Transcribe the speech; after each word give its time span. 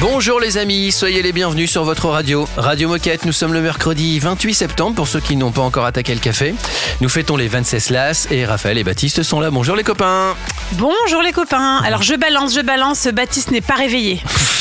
Bonjour 0.00 0.38
les 0.38 0.58
amis, 0.58 0.92
soyez 0.92 1.22
les 1.22 1.32
bienvenus 1.32 1.72
sur 1.72 1.82
votre 1.82 2.06
radio. 2.06 2.48
Radio 2.56 2.88
Moquette, 2.88 3.24
nous 3.24 3.32
sommes 3.32 3.52
le 3.52 3.60
mercredi 3.60 4.20
28 4.20 4.54
septembre 4.54 4.94
pour 4.94 5.08
ceux 5.08 5.18
qui 5.18 5.34
n'ont 5.34 5.50
pas 5.50 5.62
encore 5.62 5.84
attaqué 5.86 6.14
le 6.14 6.20
café. 6.20 6.54
Nous 7.00 7.08
fêtons 7.08 7.36
les 7.36 7.48
26 7.48 7.90
LAS 7.90 8.28
et 8.30 8.44
Raphaël 8.44 8.78
et 8.78 8.84
Baptiste 8.84 9.24
sont 9.24 9.40
là. 9.40 9.50
Bonjour 9.50 9.74
les 9.74 9.82
copains. 9.82 10.36
Bonjour 10.74 11.20
les 11.20 11.32
copains. 11.32 11.78
Alors 11.78 12.02
je 12.02 12.14
balance, 12.14 12.54
je 12.54 12.60
balance, 12.60 13.08
Baptiste 13.08 13.50
n'est 13.50 13.60
pas 13.60 13.74
réveillé. 13.74 14.22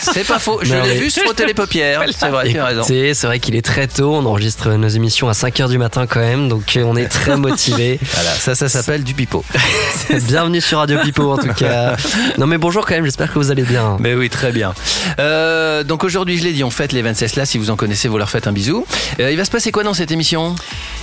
C'est 0.00 0.26
pas 0.26 0.38
faux, 0.38 0.60
je 0.62 0.74
l'ai 0.74 0.80
mais- 0.82 0.94
vu 0.96 1.10
se 1.10 1.20
frotter 1.20 1.46
les 1.46 1.54
paupières. 1.54 2.02
C'est 2.18 2.28
vrai, 2.28 2.48
tu 2.50 2.58
as 2.58 2.64
raison. 2.66 2.82
C'est 2.84 3.26
vrai 3.26 3.40
qu'il 3.40 3.54
est 3.56 3.64
très 3.64 3.86
tôt, 3.86 4.14
on 4.14 4.24
enregistre 4.26 4.70
nos 4.72 4.88
émissions 4.88 5.28
à 5.28 5.32
5h 5.32 5.68
du 5.68 5.78
matin 5.78 6.06
quand 6.06 6.20
même, 6.20 6.48
donc 6.48 6.76
euh, 6.76 6.82
on 6.84 6.96
est 6.96 7.08
très 7.08 7.36
motivés. 7.36 7.98
Voilà, 8.14 8.30
ça, 8.30 8.54
ça 8.54 8.68
s'appelle 8.68 9.04
du 9.04 9.14
pipeau. 9.14 9.44
Bienvenue 10.28 10.60
sur 10.60 10.78
Radio 10.78 10.98
Pipo 11.00 11.32
en 11.32 11.38
tout 11.38 11.52
cas. 11.54 11.96
Non 12.38 12.46
mais 12.46 12.56
bonjour 12.58 12.86
quand 12.86 12.94
même, 12.94 13.04
j'espère 13.04 13.32
que 13.32 13.38
vous 13.38 13.50
allez 13.50 13.62
bien. 13.64 13.96
Mais 14.00 14.14
oui, 14.14 14.30
très 14.30 14.52
bien. 14.52 14.74
Euh, 15.18 15.82
donc 15.84 16.04
aujourd'hui, 16.04 16.38
je 16.38 16.44
l'ai 16.44 16.52
dit, 16.52 16.64
on 16.64 16.70
fête 16.70 16.92
les 16.92 17.02
26 17.02 17.36
LAS. 17.36 17.46
Si 17.46 17.58
vous 17.58 17.70
en 17.70 17.76
connaissez, 17.76 18.08
vous 18.08 18.18
leur 18.18 18.30
faites 18.30 18.46
un 18.46 18.52
bisou. 18.52 18.86
Euh, 19.20 19.30
il 19.30 19.36
va 19.36 19.44
se 19.44 19.50
passer 19.50 19.70
quoi 19.72 19.82
dans 19.84 19.94
cette 19.94 20.10
émission? 20.10 20.54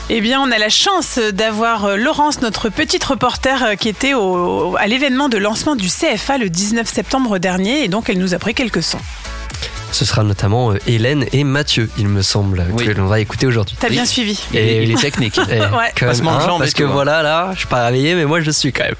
Eh 0.09 0.19
bien, 0.21 0.41
on 0.41 0.51
a 0.51 0.57
la 0.57 0.69
chance 0.69 1.19
d'avoir 1.31 1.95
Laurence, 1.97 2.41
notre 2.41 2.69
petite 2.69 3.03
reporter, 3.03 3.75
qui 3.79 3.89
était 3.89 4.13
au- 4.13 4.75
à 4.77 4.87
l'événement 4.87 5.29
de 5.29 5.37
lancement 5.37 5.75
du 5.75 5.87
CFA 5.87 6.37
le 6.37 6.49
19 6.49 6.87
septembre 6.87 7.37
dernier, 7.37 7.83
et 7.83 7.87
donc 7.87 8.02
elle 8.09 8.19
nous 8.19 8.33
a 8.33 8.39
pris 8.39 8.53
quelques 8.53 8.83
sons. 8.83 8.99
Ce 9.91 10.05
sera 10.05 10.23
notamment 10.23 10.71
euh, 10.71 10.79
Hélène 10.87 11.23
et 11.33 11.43
Mathieu, 11.43 11.87
il 11.99 12.07
me 12.07 12.23
semble, 12.23 12.65
Oui. 12.71 12.83
que 12.83 12.91
l'on 12.91 13.05
va 13.05 13.19
écouter 13.19 13.45
aujourd'hui. 13.45 13.75
T'as 13.79 13.89
bien 13.89 14.05
suivi 14.05 14.39
il, 14.51 14.57
Et 14.57 14.77
est- 14.77 14.83
il 14.85 14.89
oui. 14.89 14.95
est 14.95 15.01
technique. 15.01 15.39
Eh, 15.51 15.59
Ouais. 15.59 15.59
même, 15.59 16.27
hein, 16.27 16.55
et 16.55 16.57
parce 16.57 16.73
que 16.73 16.81
tout, 16.81 16.89
hein. 16.89 16.93
voilà, 16.93 17.21
là, 17.21 17.51
je 17.53 17.59
suis 17.59 17.67
pas 17.67 17.85
réveillé, 17.85 18.15
mais 18.15 18.25
moi 18.25 18.41
je 18.41 18.49
suis 18.49 18.73
quand 18.73 18.85
même. 18.85 18.95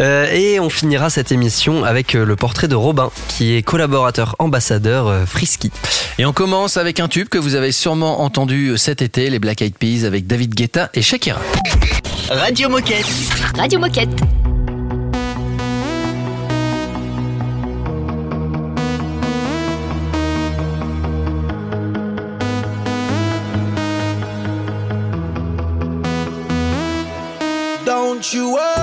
Euh, 0.00 0.32
et 0.32 0.58
on 0.58 0.70
finira 0.70 1.10
cette 1.10 1.30
émission 1.30 1.84
avec 1.84 2.14
euh, 2.14 2.24
le 2.24 2.36
portrait 2.36 2.68
de 2.68 2.74
Robin, 2.74 3.10
qui 3.28 3.54
est 3.54 3.62
collaborateur 3.62 4.34
ambassadeur 4.38 5.08
euh, 5.08 5.26
Frisky. 5.26 5.70
Et 6.18 6.24
on 6.24 6.32
commence 6.32 6.78
avec 6.78 7.00
un 7.00 7.08
tube 7.08 7.28
que 7.28 7.36
vous 7.38 7.54
avez 7.54 7.70
sûrement 7.70 8.22
entendu 8.22 8.78
cet 8.78 9.02
été, 9.02 9.28
les 9.28 9.40
Black 9.40 9.60
Eyed 9.60 9.76
Peas 9.76 10.06
avec 10.06 10.26
David 10.26 10.54
Guetta 10.54 10.88
et 10.94 11.02
Shakira. 11.02 11.40
Radio 12.30 12.70
Moquette. 12.70 13.04
Radio 13.58 13.78
Moquette. 13.78 14.08
Don't 28.20 28.34
you 28.34 28.52
worry, 28.52 28.79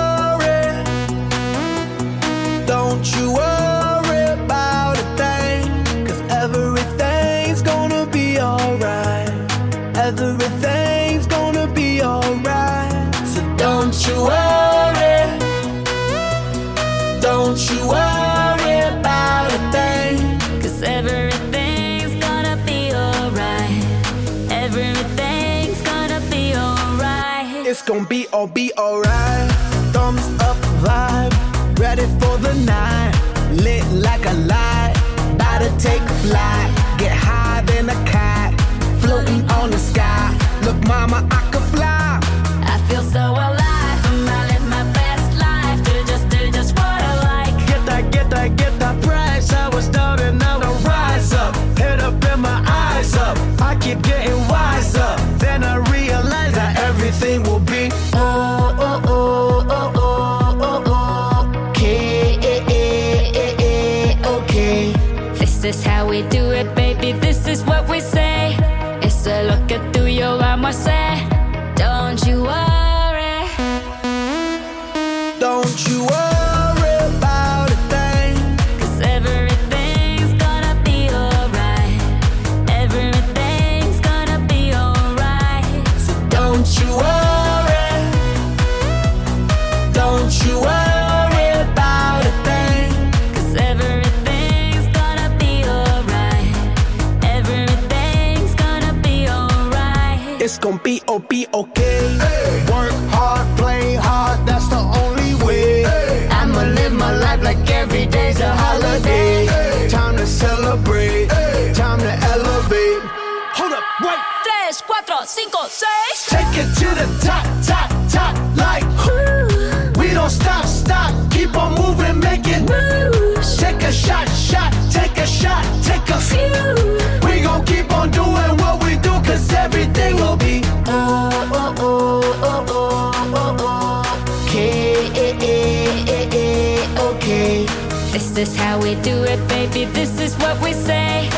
to 116.80 116.88
the 117.00 117.06
top, 117.26 117.44
top, 117.70 117.88
top, 118.08 118.34
like 118.56 118.84
whoo. 119.02 120.00
We 120.00 120.08
don't 120.14 120.30
stop, 120.30 120.64
stop, 120.66 121.10
keep 121.30 121.56
on 121.56 121.74
moving, 121.80 122.18
make 122.20 122.46
it 122.46 122.62
moves. 122.68 123.56
Take 123.56 123.82
a 123.82 123.92
shot, 123.92 124.28
shot, 124.28 124.72
take 124.90 125.16
a 125.18 125.26
shot, 125.26 125.64
take 125.82 126.08
a 126.10 126.20
few. 126.30 127.28
We 127.28 127.40
gon' 127.42 127.64
keep 127.64 127.90
on 127.92 128.10
doing 128.10 128.54
what 128.62 128.82
we 128.84 128.96
do, 128.98 129.10
cause 129.28 129.52
everything 129.52 130.16
will 130.16 130.36
be 130.36 130.60
oh, 130.86 131.50
oh, 131.52 131.74
oh, 131.78 132.40
oh, 132.42 132.66
oh, 132.72 133.32
oh, 133.34 133.56
oh. 133.60 134.44
Okay, 134.44 135.08
eh, 135.24 135.36
eh, 135.40 136.28
eh, 136.32 137.00
okay. 137.10 137.66
This 138.12 138.36
is 138.38 138.56
how 138.56 138.80
we 138.80 138.94
do 139.02 139.24
it, 139.24 139.40
baby. 139.48 139.84
This 139.86 140.20
is 140.20 140.36
what 140.36 140.60
we 140.62 140.72
say. 140.72 141.28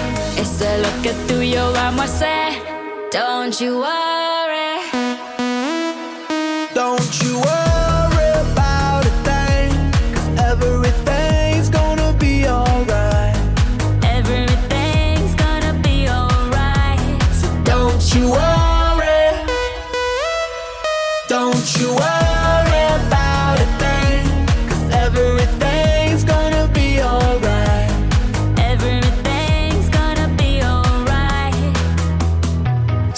It's 0.40 0.60
a 0.60 0.72
look 0.84 1.06
at 1.06 1.16
through 1.26 1.46
your 1.56 1.76
armor, 1.76 2.06
say. 2.06 2.60
Don't 3.10 3.58
you 3.60 3.78
worry. 3.78 4.39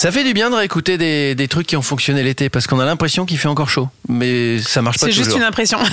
Ça 0.03 0.11
fait 0.11 0.25
du 0.25 0.35
bien 0.35 0.51
de 0.51 0.57
réécouter 0.57 0.99
des, 0.99 1.37
des 1.37 1.47
trucs 1.47 1.69
qui 1.69 1.77
ont 1.77 1.83
fonctionné 1.83 2.25
l'été 2.25 2.49
parce 2.49 2.67
qu'on 2.67 2.81
a 2.81 2.85
l'impression 2.85 3.25
qu'il 3.25 3.39
fait 3.39 3.47
encore 3.47 3.71
chaud. 3.71 3.89
Mais 4.09 4.59
ça 4.59 4.83
marche 4.83 4.99
pas 4.99 5.07
C'est 5.07 5.13
toujours. 5.13 5.27
juste 5.27 5.37
une 5.37 5.45
impression. 5.45 5.79
Ouais, 5.79 5.87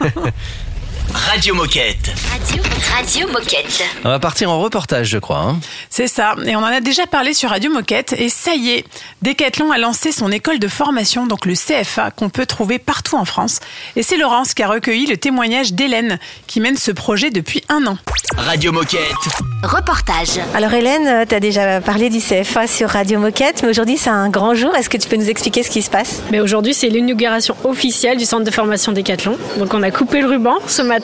c'est. 0.00 0.14
Radio 1.14 1.54
Moquette. 1.54 2.10
Radio, 2.32 2.62
Radio 2.94 3.28
Moquette. 3.28 3.84
On 4.04 4.08
va 4.08 4.18
partir 4.18 4.50
en 4.50 4.60
reportage, 4.60 5.06
je 5.08 5.18
crois. 5.18 5.38
hein. 5.38 5.60
C'est 5.88 6.08
ça. 6.08 6.34
Et 6.44 6.56
on 6.56 6.60
en 6.60 6.64
a 6.64 6.80
déjà 6.80 7.06
parlé 7.06 7.34
sur 7.34 7.50
Radio 7.50 7.70
Moquette. 7.72 8.14
Et 8.18 8.28
ça 8.28 8.54
y 8.54 8.70
est, 8.70 8.84
Decathlon 9.22 9.70
a 9.70 9.78
lancé 9.78 10.10
son 10.12 10.30
école 10.32 10.58
de 10.58 10.66
formation, 10.68 11.26
donc 11.26 11.46
le 11.46 11.54
CFA, 11.54 12.10
qu'on 12.10 12.30
peut 12.30 12.46
trouver 12.46 12.78
partout 12.78 13.16
en 13.16 13.24
France. 13.24 13.60
Et 13.96 14.02
c'est 14.02 14.16
Laurence 14.16 14.54
qui 14.54 14.62
a 14.64 14.68
recueilli 14.68 15.06
le 15.06 15.16
témoignage 15.16 15.72
d'Hélène, 15.72 16.18
qui 16.46 16.60
mène 16.60 16.76
ce 16.76 16.90
projet 16.90 17.30
depuis 17.30 17.62
un 17.68 17.86
an. 17.86 17.96
Radio 18.36 18.72
Moquette. 18.72 19.00
Reportage. 19.62 20.40
Alors 20.54 20.72
Hélène, 20.74 21.26
tu 21.28 21.34
as 21.34 21.40
déjà 21.40 21.80
parlé 21.80 22.10
du 22.10 22.18
CFA 22.18 22.66
sur 22.66 22.90
Radio 22.90 23.18
Moquette, 23.20 23.62
mais 23.62 23.68
aujourd'hui 23.68 23.96
c'est 23.96 24.10
un 24.10 24.28
grand 24.28 24.54
jour. 24.54 24.74
Est-ce 24.74 24.90
que 24.90 24.96
tu 24.96 25.08
peux 25.08 25.16
nous 25.16 25.30
expliquer 25.30 25.62
ce 25.62 25.70
qui 25.70 25.82
se 25.82 25.90
passe? 25.90 26.22
Mais 26.32 26.40
aujourd'hui, 26.40 26.74
c'est 26.74 26.88
l'inauguration 26.88 27.56
officielle 27.64 28.18
du 28.18 28.24
centre 28.24 28.44
de 28.44 28.50
formation 28.50 28.92
Décathlon. 28.92 29.38
Donc, 29.58 29.72
on 29.74 29.82
a 29.82 29.90
coupé 29.90 30.20
le 30.20 30.26
ruban 30.26 30.56
ce 30.66 30.82
matin 30.82 31.03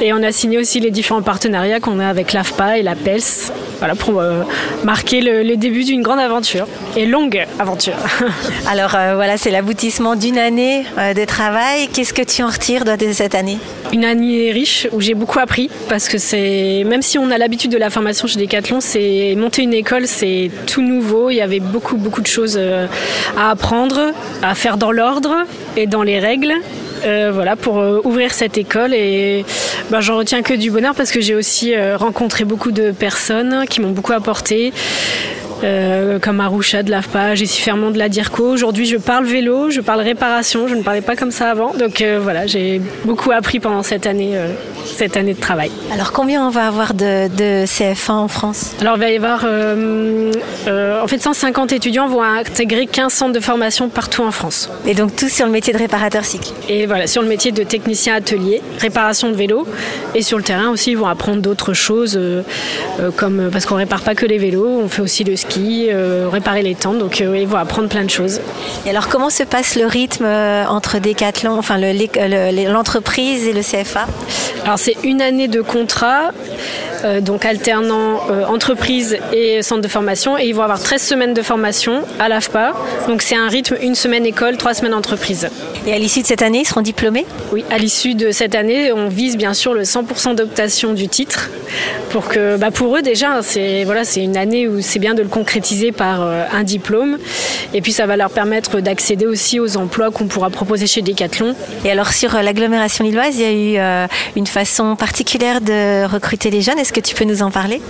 et 0.00 0.12
on 0.12 0.22
a 0.22 0.32
signé 0.32 0.58
aussi 0.58 0.80
les 0.80 0.90
différents 0.90 1.22
partenariats 1.22 1.80
qu'on 1.80 2.00
a 2.00 2.08
avec 2.08 2.32
l'AFPA 2.32 2.78
et 2.78 2.82
la 2.82 2.94
PELS. 2.94 3.52
Voilà, 3.78 3.96
pour 3.96 4.20
euh, 4.20 4.42
marquer 4.84 5.20
le, 5.20 5.42
le 5.42 5.56
début 5.56 5.82
d'une 5.82 6.02
grande 6.02 6.20
aventure 6.20 6.68
et 6.96 7.04
longue 7.04 7.44
aventure. 7.58 7.96
Alors 8.68 8.94
euh, 8.94 9.14
voilà, 9.16 9.36
c'est 9.36 9.50
l'aboutissement 9.50 10.14
d'une 10.14 10.38
année 10.38 10.84
euh, 10.98 11.14
de 11.14 11.24
travail. 11.24 11.88
Qu'est-ce 11.92 12.14
que 12.14 12.22
tu 12.22 12.44
en 12.44 12.48
retires 12.48 12.84
de 12.84 13.12
cette 13.12 13.34
année? 13.34 13.58
Une 13.92 14.04
année 14.04 14.52
riche 14.52 14.86
où 14.92 15.00
j'ai 15.00 15.14
beaucoup 15.14 15.40
appris 15.40 15.68
parce 15.88 16.08
que 16.08 16.18
c'est 16.18 16.84
même 16.86 17.02
si 17.02 17.18
on 17.18 17.30
a 17.32 17.38
l'habitude 17.38 17.72
de 17.72 17.78
la 17.78 17.90
formation 17.90 18.28
chez 18.28 18.38
Decathlon, 18.38 18.80
c'est 18.80 19.34
monter 19.36 19.62
une 19.62 19.74
école, 19.74 20.06
c'est 20.06 20.50
tout 20.66 20.82
nouveau. 20.82 21.30
Il 21.30 21.36
y 21.36 21.42
avait 21.42 21.60
beaucoup 21.60 21.96
beaucoup 21.96 22.22
de 22.22 22.28
choses 22.28 22.56
à 23.36 23.50
apprendre, 23.50 24.12
à 24.42 24.54
faire 24.54 24.76
dans 24.76 24.92
l'ordre 24.92 25.38
et 25.76 25.88
dans 25.88 26.04
les 26.04 26.20
règles. 26.20 26.54
Euh, 27.04 27.30
voilà 27.32 27.56
pour 27.56 27.78
euh, 27.78 28.00
ouvrir 28.04 28.32
cette 28.32 28.58
école 28.58 28.94
et 28.94 29.44
ben, 29.90 30.00
j'en 30.00 30.16
retiens 30.16 30.42
que 30.42 30.54
du 30.54 30.70
bonheur 30.70 30.94
parce 30.94 31.10
que 31.10 31.20
j'ai 31.20 31.34
aussi 31.34 31.74
euh, 31.74 31.96
rencontré 31.96 32.44
beaucoup 32.44 32.70
de 32.70 32.92
personnes 32.92 33.64
qui 33.68 33.80
m'ont 33.80 33.90
beaucoup 33.90 34.12
apporté. 34.12 34.72
Euh, 35.64 36.18
comme 36.18 36.40
Arusha 36.40 36.82
de 36.82 36.90
l'AFPA, 36.90 37.34
Jessie 37.34 37.60
Fermont 37.60 37.90
de 37.90 37.98
la 37.98 38.08
DIRCO. 38.08 38.44
Aujourd'hui, 38.44 38.86
je 38.86 38.96
parle 38.96 39.24
vélo, 39.26 39.70
je 39.70 39.80
parle 39.80 40.00
réparation. 40.00 40.66
Je 40.66 40.74
ne 40.74 40.82
parlais 40.82 41.00
pas 41.00 41.16
comme 41.16 41.30
ça 41.30 41.50
avant. 41.50 41.72
Donc 41.74 42.00
euh, 42.00 42.18
voilà, 42.22 42.46
j'ai 42.46 42.80
beaucoup 43.04 43.30
appris 43.30 43.60
pendant 43.60 43.82
cette 43.82 44.06
année, 44.06 44.32
euh, 44.34 44.48
cette 44.84 45.16
année 45.16 45.34
de 45.34 45.40
travail. 45.40 45.70
Alors 45.92 46.12
combien 46.12 46.46
on 46.46 46.50
va 46.50 46.66
avoir 46.66 46.94
de, 46.94 47.28
de 47.28 47.64
CFA 47.66 48.14
en 48.14 48.28
France? 48.28 48.72
Alors, 48.80 48.96
il 48.96 49.00
va 49.00 49.10
y 49.10 49.16
avoir 49.16 49.44
en 51.02 51.06
fait 51.06 51.18
150 51.18 51.72
étudiants 51.72 52.08
vont 52.08 52.22
intégrer 52.22 52.86
15 52.86 53.12
centres 53.12 53.32
de 53.32 53.40
formation 53.40 53.88
partout 53.88 54.22
en 54.22 54.30
France. 54.30 54.70
Et 54.86 54.94
donc 54.94 55.14
tous 55.16 55.28
sur 55.28 55.46
le 55.46 55.52
métier 55.52 55.72
de 55.72 55.78
réparateur 55.78 56.24
cycle. 56.24 56.52
Et 56.68 56.86
voilà, 56.86 57.06
sur 57.06 57.22
le 57.22 57.28
métier 57.28 57.52
de 57.52 57.62
technicien 57.62 58.14
atelier, 58.14 58.62
réparation 58.78 59.30
de 59.30 59.36
vélo. 59.36 59.66
Et 60.14 60.22
sur 60.22 60.38
le 60.38 60.44
terrain 60.44 60.70
aussi, 60.70 60.92
ils 60.92 60.98
vont 60.98 61.06
apprendre 61.06 61.40
d'autres 61.40 61.72
choses, 61.72 62.20
comme 63.16 63.50
parce 63.52 63.66
qu'on 63.66 63.76
répare 63.76 64.02
pas 64.02 64.14
que 64.14 64.26
les 64.26 64.38
vélos, 64.38 64.80
on 64.84 64.88
fait 64.88 65.02
aussi 65.02 65.24
le 65.24 65.36
ski, 65.36 65.51
euh, 65.58 66.28
réparer 66.30 66.62
les 66.62 66.74
tentes. 66.74 66.98
Donc 66.98 67.20
euh, 67.20 67.36
ils 67.38 67.46
vont 67.46 67.56
apprendre 67.58 67.88
plein 67.88 68.04
de 68.04 68.10
choses. 68.10 68.40
Et 68.86 68.90
alors 68.90 69.08
comment 69.08 69.30
se 69.30 69.42
passe 69.42 69.76
le 69.76 69.86
rythme 69.86 70.24
euh, 70.24 70.64
entre 70.66 70.98
Decathlon, 70.98 71.58
enfin 71.58 71.76
le- 71.78 72.72
l'entreprise 72.72 73.46
et 73.46 73.52
le 73.52 73.60
CFA 73.62 74.06
Alors 74.64 74.78
c'est 74.78 74.96
une 75.04 75.20
année 75.22 75.48
de 75.48 75.60
contrat, 75.60 76.30
euh, 77.04 77.20
donc 77.20 77.44
alternant 77.44 78.20
euh, 78.30 78.44
entreprise 78.46 79.16
et 79.32 79.62
centre 79.62 79.80
de 79.82 79.88
formation. 79.88 80.38
Et 80.38 80.46
ils 80.46 80.54
vont 80.54 80.62
avoir 80.62 80.80
13 80.80 81.02
semaines 81.02 81.34
de 81.34 81.42
formation 81.42 82.02
à 82.18 82.28
l'AFPA. 82.28 82.72
Donc 83.08 83.22
c'est 83.22 83.36
un 83.36 83.48
rythme, 83.48 83.76
une 83.82 83.94
semaine 83.94 84.24
école, 84.26 84.56
trois 84.56 84.74
semaines 84.74 84.94
entreprise. 84.94 85.48
Et 85.86 85.92
à 85.92 85.98
l'issue 85.98 86.22
de 86.22 86.26
cette 86.26 86.42
année, 86.42 86.60
ils 86.60 86.66
seront 86.66 86.80
diplômés? 86.82 87.26
Oui, 87.52 87.64
à 87.70 87.78
l'issue 87.78 88.14
de 88.14 88.30
cette 88.30 88.54
année, 88.54 88.92
on 88.92 89.08
vise 89.08 89.36
bien 89.36 89.52
sûr 89.54 89.74
le 89.74 89.82
100% 89.82 90.34
d'optation 90.36 90.92
du 90.92 91.08
titre. 91.08 91.50
Pour 92.10 92.28
que, 92.28 92.56
bah 92.56 92.70
pour 92.70 92.96
eux 92.96 93.02
déjà, 93.02 93.40
c'est 93.42 93.84
voilà, 93.84 94.04
c'est 94.04 94.22
une 94.22 94.36
année 94.36 94.68
où 94.68 94.80
c'est 94.80 94.98
bien 94.98 95.14
de 95.14 95.22
le 95.22 95.28
concrétiser 95.42 95.90
par 95.90 96.22
euh, 96.22 96.44
un 96.52 96.62
diplôme. 96.62 97.18
Et 97.74 97.80
puis 97.80 97.90
ça 97.90 98.06
va 98.06 98.16
leur 98.16 98.30
permettre 98.30 98.78
d'accéder 98.80 99.26
aussi 99.26 99.58
aux 99.58 99.76
emplois 99.76 100.12
qu'on 100.12 100.26
pourra 100.26 100.50
proposer 100.50 100.86
chez 100.86 101.02
Decathlon. 101.02 101.56
Et 101.84 101.90
alors 101.90 102.12
sur 102.12 102.36
euh, 102.36 102.42
l'agglomération 102.42 103.04
lilloise, 103.04 103.34
il 103.36 103.40
y 103.40 103.44
a 103.44 103.52
eu 103.52 103.78
euh, 103.78 104.06
une 104.36 104.46
façon 104.46 104.94
particulière 104.94 105.60
de 105.60 106.06
recruter 106.06 106.50
les 106.50 106.60
jeunes. 106.60 106.78
Est-ce 106.78 106.92
que 106.92 107.00
tu 107.00 107.16
peux 107.16 107.24
nous 107.24 107.42
en 107.42 107.50
parler? 107.50 107.82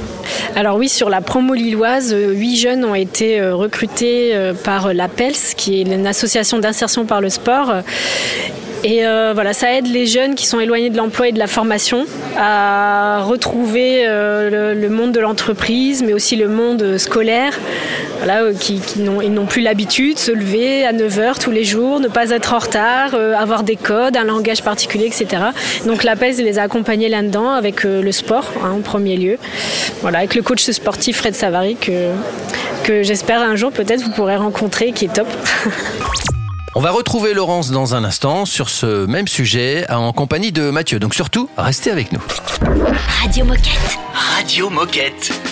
Alors 0.56 0.78
oui, 0.78 0.88
sur 0.88 1.10
la 1.10 1.20
promo 1.20 1.52
lilloise, 1.52 2.14
huit 2.16 2.56
jeunes 2.56 2.86
ont 2.86 2.94
été 2.94 3.42
recrutés 3.50 4.34
par 4.64 4.94
l'APELS, 4.94 5.54
qui 5.56 5.80
est 5.80 5.82
une 5.82 6.06
association 6.06 6.58
d'insertion 6.58 7.04
par 7.04 7.20
le 7.20 7.28
sport. 7.28 7.82
Et 8.84 9.06
euh, 9.06 9.32
voilà, 9.34 9.52
ça 9.52 9.72
aide 9.72 9.86
les 9.86 10.06
jeunes 10.06 10.34
qui 10.34 10.46
sont 10.46 10.58
éloignés 10.58 10.90
de 10.90 10.96
l'emploi 10.96 11.28
et 11.28 11.32
de 11.32 11.38
la 11.38 11.46
formation 11.46 12.04
à 12.36 13.22
retrouver 13.22 14.04
euh, 14.06 14.74
le, 14.74 14.88
monde 14.88 15.12
de 15.12 15.20
l'entreprise, 15.20 16.02
mais 16.02 16.12
aussi 16.12 16.36
le 16.36 16.48
monde 16.48 16.98
scolaire. 16.98 17.58
Voilà, 18.24 18.44
euh, 18.44 18.52
qui, 18.54 18.78
qui 18.78 19.00
n'ont, 19.00 19.20
ils 19.20 19.32
n'ont 19.32 19.46
plus 19.46 19.62
l'habitude 19.62 20.14
de 20.14 20.20
se 20.20 20.30
lever 20.30 20.86
à 20.86 20.92
9h 20.92 21.40
tous 21.40 21.50
les 21.50 21.64
jours, 21.64 21.98
ne 21.98 22.06
pas 22.06 22.30
être 22.30 22.54
en 22.54 22.60
retard, 22.60 23.14
euh, 23.14 23.34
avoir 23.34 23.64
des 23.64 23.74
codes, 23.74 24.16
un 24.16 24.22
langage 24.22 24.62
particulier, 24.62 25.06
etc. 25.06 25.42
Donc 25.86 26.04
l'APES 26.04 26.38
les 26.38 26.60
a 26.60 26.62
accompagnés 26.62 27.08
là-dedans 27.08 27.50
avec 27.50 27.84
euh, 27.84 28.00
le 28.00 28.12
sport 28.12 28.52
hein, 28.62 28.74
en 28.78 28.80
premier 28.80 29.16
lieu. 29.16 29.38
Voilà, 30.02 30.18
avec 30.18 30.36
le 30.36 30.42
coach 30.42 30.62
sportif 30.70 31.16
Fred 31.16 31.34
Savary 31.34 31.74
que, 31.74 32.12
que 32.84 33.02
j'espère 33.02 33.40
un 33.40 33.56
jour 33.56 33.72
peut-être 33.72 34.02
vous 34.02 34.12
pourrez 34.12 34.36
rencontrer, 34.36 34.92
qui 34.92 35.06
est 35.06 35.12
top. 35.12 35.26
On 36.74 36.80
va 36.80 36.90
retrouver 36.90 37.34
Laurence 37.34 37.70
dans 37.70 37.94
un 37.94 38.02
instant 38.02 38.46
sur 38.46 38.70
ce 38.70 39.04
même 39.04 39.28
sujet 39.28 39.84
en 39.90 40.14
compagnie 40.14 40.52
de 40.52 40.70
Mathieu. 40.70 40.98
Donc 40.98 41.14
surtout, 41.14 41.50
restez 41.58 41.90
avec 41.90 42.12
nous. 42.12 42.20
Radio 43.20 43.44
Moquette. 43.44 43.98
Radio 44.14 44.70
Moquette. 44.70 45.51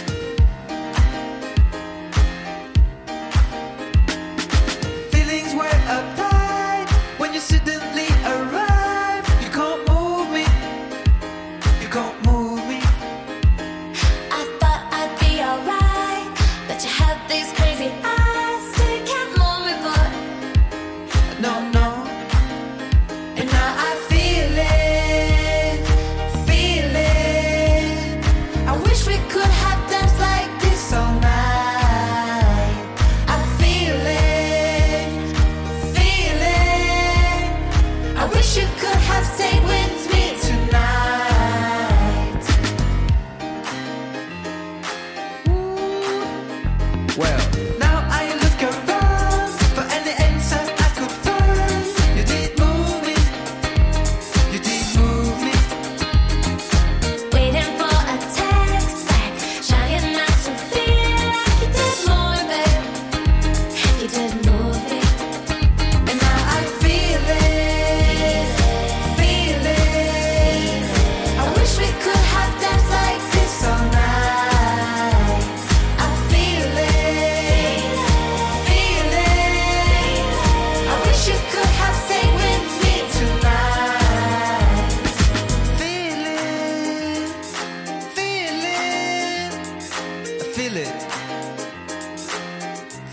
feel 90.54 90.76
it. 90.76 90.88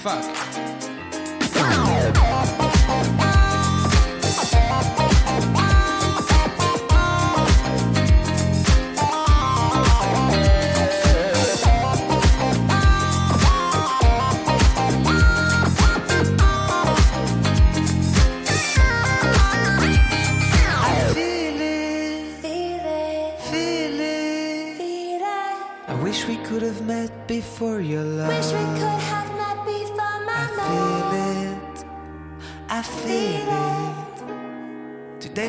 Fuck. 0.02 0.38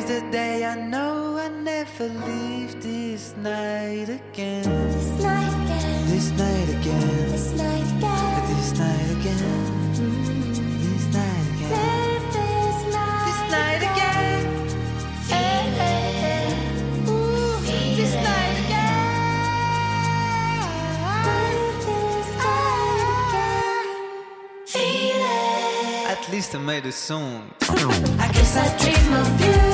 It. 0.09 0.31
Day 0.31 0.65
I 0.65 0.75
know 0.75 1.37
I 1.37 1.47
never 1.49 2.07
leave 2.07 2.81
this 2.81 3.35
night 3.37 4.09
again. 4.09 4.63
This 4.63 5.09
night 5.23 5.53
again. 5.63 6.07
This 6.07 6.31
night 6.31 6.69
again. 6.69 7.31
This 7.31 7.51
night 7.53 7.83
again. 7.97 8.47
This 8.49 8.71
night 8.79 9.11
again. 9.17 9.37
Mm-hmm. 9.95 10.53
This 10.83 11.05
night 11.13 11.47
again. 11.55 12.21
This 12.31 12.81
night. 12.95 13.25
This 13.27 13.41
night 13.55 13.81
again. 13.89 14.41
This 15.27 15.61
night 15.77 16.07
again. 16.29 16.49
This 17.95 18.13
night 18.25 18.57
again. 23.33 23.57
Feel 24.65 25.23
it. 25.23 26.17
At 26.17 26.23
least 26.31 26.49
I 26.55 26.57
made 26.59 26.85
a 26.85 26.91
song. 26.91 27.51
I 27.59 28.27
guess 28.33 28.55
I 28.55 28.65
dream 28.77 29.13
of 29.13 29.41
you. 29.41 29.68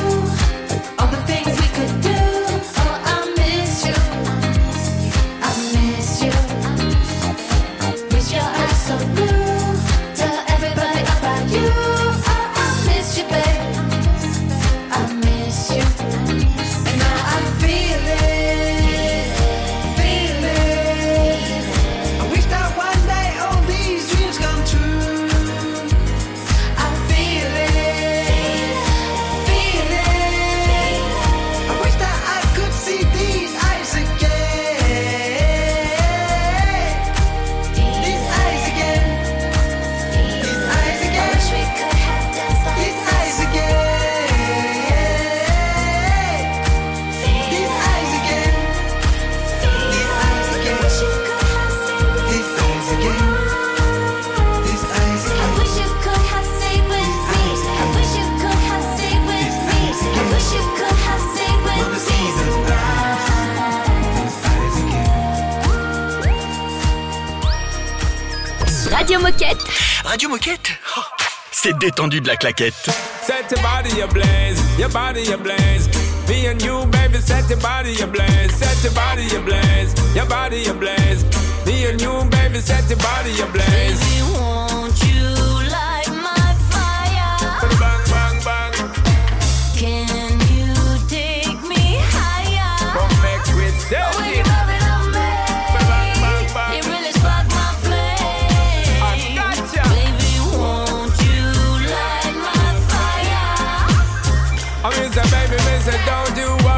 C'est 71.66 71.76
détendu 71.80 72.22
de 72.22 72.28
la 72.28 72.36
claquette. 72.36 72.76
Set 73.24 73.50
your 73.50 73.60
body 73.64 74.00
ablaze, 74.00 74.62
your 74.78 74.88
body 74.90 75.34
ablaze. 75.34 75.90
Me 76.30 76.46
and 76.46 76.62
you, 76.62 76.86
baby, 76.92 77.18
set 77.20 77.50
your 77.50 77.58
body 77.60 78.00
ablaze. 78.04 78.54
Set 78.54 78.84
your 78.84 78.94
body 78.94 79.26
ablaze, 79.36 79.96
your 80.16 80.28
body 80.28 80.68
ablaze. 80.68 81.26
Me 81.66 81.88
and 81.88 82.00
you, 82.00 82.24
baby, 82.30 82.60
set 82.62 82.88
your 82.88 83.00
body 83.00 83.42
ablaze. 83.42 84.55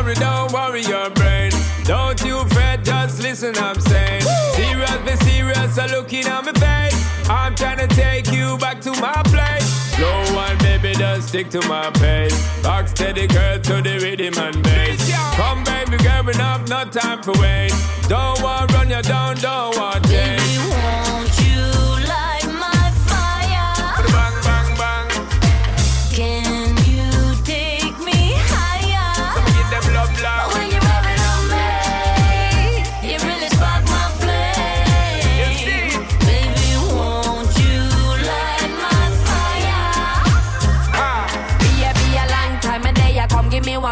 Worry, 0.08 0.16
don't 0.16 0.52
worry 0.54 0.82
your 0.82 1.10
brain. 1.12 1.52
Don't 1.84 2.22
you 2.24 2.44
fret, 2.50 2.84
just 2.84 3.22
listen, 3.22 3.56
I'm 3.58 3.80
saying. 3.80 4.22
Serious, 4.54 4.98
be 5.06 5.16
serious, 5.26 5.78
I'm 5.78 5.90
looking 5.90 6.26
at 6.26 6.46
my 6.46 6.54
face. 6.54 7.30
I'm 7.30 7.56
trying 7.56 7.86
to 7.86 7.88
take 7.88 8.32
you 8.32 8.58
back 8.58 8.80
to 8.82 8.92
my 9.02 9.22
place. 9.26 9.66
Slow 9.96 10.36
one, 10.36 10.58
baby, 10.60 10.94
just 10.94 11.30
stick 11.30 11.50
to 11.50 11.62
my 11.68 11.90
pace. 11.92 12.36
Rock 12.64 12.88
steady, 12.88 13.28
girl, 13.28 13.60
to 13.60 13.82
the 13.82 14.00
rhythm 14.02 14.38
and 14.38 14.64
bass. 14.64 15.12
Come, 15.36 15.64
baby, 15.64 15.98
girl, 15.98 16.42
up, 16.42 16.68
no 16.70 16.86
time 16.86 17.22
for 17.22 17.34
wait. 17.42 17.74
Don't 18.08 18.42
want 18.42 18.72
run 18.74 18.90
you 18.90 19.02
down, 19.02 19.36
don't 19.38 19.76
want 19.78 20.08
change. 20.08 20.77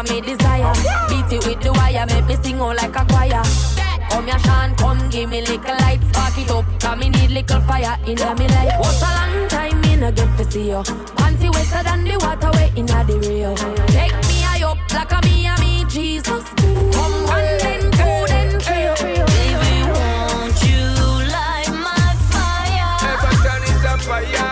Give 0.04 0.14
me 0.14 0.20
desire. 0.20 0.72
Beat 1.08 1.32
it 1.32 1.46
with 1.46 1.60
the 1.62 1.72
wire, 1.72 2.06
make 2.06 2.26
me 2.26 2.36
sing 2.42 2.60
out 2.60 2.76
like 2.76 2.96
a 2.96 3.04
choir. 3.06 3.42
Come 4.10 4.26
here, 4.26 4.38
Sean, 4.40 4.74
come 4.76 5.08
give 5.10 5.30
me 5.30 5.40
little 5.42 5.76
light, 5.78 6.00
spark 6.12 6.38
it 6.38 6.50
up. 6.50 6.64
Cause 6.80 6.98
me 6.98 7.08
need 7.08 7.30
little 7.30 7.60
fire 7.62 7.98
in 8.06 8.14
me 8.38 8.48
life. 8.48 8.78
What 8.78 9.02
a 9.02 9.10
long 9.16 9.48
time 9.48 9.80
me 9.80 9.96
no 9.96 10.12
get 10.12 10.36
to 10.36 10.50
see 10.50 10.68
you. 10.68 10.82
Panty 11.16 11.52
wetter 11.52 11.82
than 11.82 12.04
the 12.04 12.18
water 12.18 12.50
way 12.52 12.72
in 12.76 12.86
the 12.86 13.18
Rio. 13.28 13.54
Take 13.88 14.16
me 14.28 14.40
high 14.42 14.62
up 14.64 14.78
like 14.92 15.12
a 15.12 15.20
me 15.26 15.46
and 15.46 15.60
me 15.60 15.84
Jesus. 15.88 16.44
Come 16.94 17.16
one 17.26 17.58
then 17.62 17.82
two 17.98 18.24
then 18.28 18.60
three. 18.60 18.86
Baby, 19.00 19.74
won't 19.96 20.58
you 20.68 20.84
light 21.32 21.70
my 21.72 22.06
fire? 22.30 22.96
Ever 23.12 23.34
turn 23.42 23.62
it 23.62 23.86
up 23.86 24.00
fire. 24.00 24.45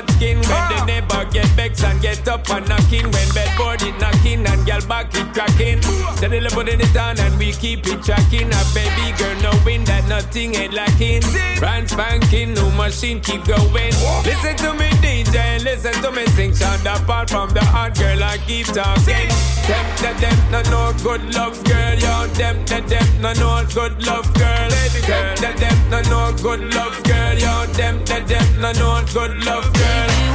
hard 0.00 0.10
skin 0.12 0.38
when 0.40 0.86
they 0.86 0.99
get 1.32 1.46
vexed 1.56 1.84
and 1.84 2.00
get 2.00 2.26
up 2.28 2.48
and 2.50 2.68
knocking. 2.68 3.04
When 3.10 3.28
bedboard 3.34 3.82
it 3.82 3.98
knocking 4.00 4.46
and 4.46 4.66
girl 4.66 4.80
back 4.86 5.14
it 5.14 5.32
cracking. 5.32 5.82
Steadily 6.16 6.50
putting 6.50 6.80
it 6.80 6.96
on 6.96 7.18
and 7.18 7.38
we 7.38 7.52
keep 7.52 7.86
it 7.86 8.02
tracking. 8.02 8.48
A 8.52 8.62
baby 8.74 9.16
girl 9.18 9.36
knowing 9.42 9.84
that 9.84 10.06
nothing 10.08 10.54
ain't 10.54 10.74
lacking. 10.74 11.22
Brand 11.58 11.88
spanking, 11.88 12.54
new 12.54 12.70
machine 12.72 13.20
keep 13.20 13.44
going. 13.44 13.94
Listen 14.24 14.56
to 14.56 14.72
me 14.74 14.88
DJ, 15.00 15.62
listen 15.64 15.94
to 16.02 16.10
me 16.10 16.26
sing. 16.36 16.54
Sound 16.54 16.86
apart 16.86 17.30
from 17.30 17.50
the 17.50 17.64
hot 17.64 17.98
girl 17.98 18.22
I 18.22 18.38
keep 18.46 18.66
talking. 18.66 19.28
Them, 19.70 19.86
them, 20.02 20.16
them, 20.20 20.36
no, 20.50 20.60
no 20.70 20.92
good 21.02 21.34
love 21.34 21.62
girl. 21.64 21.94
Yo, 21.94 22.26
them, 22.34 22.64
them, 22.66 22.86
them, 22.88 23.06
no, 23.20 23.32
no 23.34 23.64
good 23.72 24.02
love 24.04 24.32
girl. 24.34 24.68
Baby 24.70 25.06
girl, 25.06 25.36
them, 25.36 25.56
them, 25.56 25.90
no, 25.90 26.00
no 26.10 26.36
good 26.42 26.74
love 26.74 27.02
girl. 27.04 27.38
Yo, 27.38 27.66
them, 27.74 28.04
them, 28.04 28.26
them, 28.26 28.60
no, 28.60 28.72
no 28.72 29.04
good 29.12 29.44
love 29.44 29.72
girl. 29.72 30.29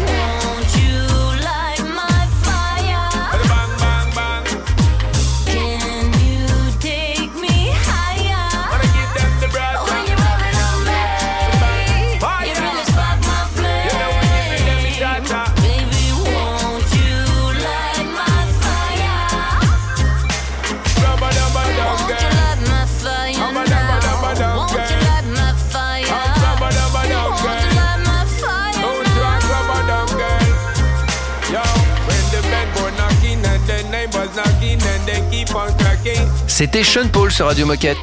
C'était 36.57 36.85
Sean 36.85 37.09
Paul 37.09 37.33
sur 37.33 37.47
Radio 37.47 37.65
Moquette. 37.65 37.97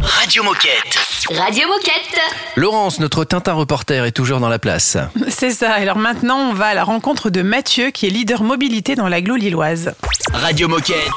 Radio 0.00 0.44
Moquette. 0.44 0.96
Radio 1.28 1.66
Moquette. 1.66 2.20
Laurence, 2.54 3.00
notre 3.00 3.24
Tintin 3.24 3.54
reporter, 3.54 4.04
est 4.04 4.12
toujours 4.12 4.38
dans 4.38 4.48
la 4.48 4.60
place. 4.60 4.96
C'est 5.28 5.50
ça. 5.50 5.72
Alors 5.72 5.98
maintenant, 5.98 6.50
on 6.50 6.52
va 6.52 6.66
à 6.66 6.74
la 6.74 6.84
rencontre 6.84 7.30
de 7.30 7.42
Mathieu, 7.42 7.90
qui 7.90 8.06
est 8.06 8.10
leader 8.10 8.44
mobilité 8.44 8.94
dans 8.94 9.08
l'agglo 9.08 9.34
lilloise. 9.34 9.92
Radio 10.32 10.68
Moquette. 10.68 11.10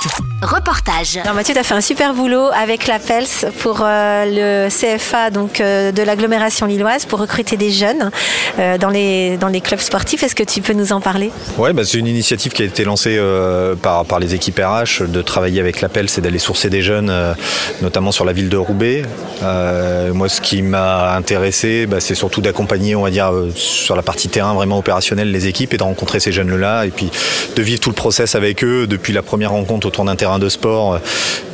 Reportage. 0.43 1.17
Alors 1.17 1.33
Mathieu, 1.33 1.55
tu 1.55 1.59
as 1.59 1.63
fait 1.63 1.73
un 1.73 1.81
super 1.81 2.13
boulot 2.13 2.49
avec 2.53 2.85
la 2.85 2.99
PELS 2.99 3.51
pour 3.57 3.79
euh, 3.81 4.67
le 4.67 4.69
CFA 4.69 5.31
donc, 5.31 5.59
euh, 5.59 5.91
de 5.91 6.03
l'agglomération 6.03 6.67
lilloise 6.67 7.05
pour 7.05 7.17
recruter 7.19 7.57
des 7.57 7.71
jeunes 7.71 8.11
euh, 8.59 8.77
dans, 8.77 8.89
les, 8.89 9.37
dans 9.37 9.47
les 9.47 9.61
clubs 9.61 9.79
sportifs. 9.79 10.21
Est-ce 10.21 10.35
que 10.35 10.43
tu 10.43 10.61
peux 10.61 10.73
nous 10.73 10.93
en 10.93 11.01
parler? 11.01 11.31
Ouais, 11.57 11.73
bah, 11.73 11.83
c'est 11.83 11.97
une 11.97 12.05
initiative 12.05 12.51
qui 12.51 12.61
a 12.61 12.65
été 12.65 12.83
lancée 12.83 13.15
euh, 13.17 13.73
par, 13.75 14.05
par 14.05 14.19
les 14.19 14.35
équipes 14.35 14.59
RH 14.59 15.07
de 15.07 15.23
travailler 15.23 15.59
avec 15.59 15.81
l'APEL, 15.81 16.07
c'est 16.07 16.21
d'aller 16.21 16.37
sourcer 16.37 16.69
des 16.69 16.83
jeunes, 16.83 17.09
euh, 17.09 17.33
notamment 17.81 18.11
sur 18.11 18.23
la 18.23 18.33
ville 18.33 18.49
de 18.49 18.57
Roubaix. 18.57 19.01
Euh, 19.41 20.13
moi, 20.13 20.29
ce 20.29 20.39
qui 20.39 20.61
m'a 20.61 21.15
intéressé, 21.15 21.87
bah, 21.87 21.99
c'est 21.99 22.15
surtout 22.15 22.41
d'accompagner, 22.41 22.95
on 22.95 23.01
va 23.01 23.09
dire, 23.09 23.33
euh, 23.33 23.51
sur 23.55 23.95
la 23.95 24.03
partie 24.03 24.29
terrain 24.29 24.53
vraiment 24.53 24.77
opérationnelle 24.77 25.31
les 25.31 25.47
équipes 25.47 25.73
et 25.73 25.77
de 25.77 25.83
rencontrer 25.83 26.19
ces 26.19 26.31
jeunes-là 26.31 26.85
et 26.85 26.91
puis 26.91 27.09
de 27.55 27.61
vivre 27.63 27.79
tout 27.79 27.89
le 27.89 27.95
process 27.95 28.35
avec 28.35 28.63
eux 28.63 28.85
depuis 28.85 29.13
la 29.13 29.23
première 29.23 29.51
rencontre 29.51 29.87
autour 29.87 30.05
d'un 30.05 30.15
terrain 30.27 30.39
de 30.39 30.49
sport 30.49 30.95
euh, 30.95 30.97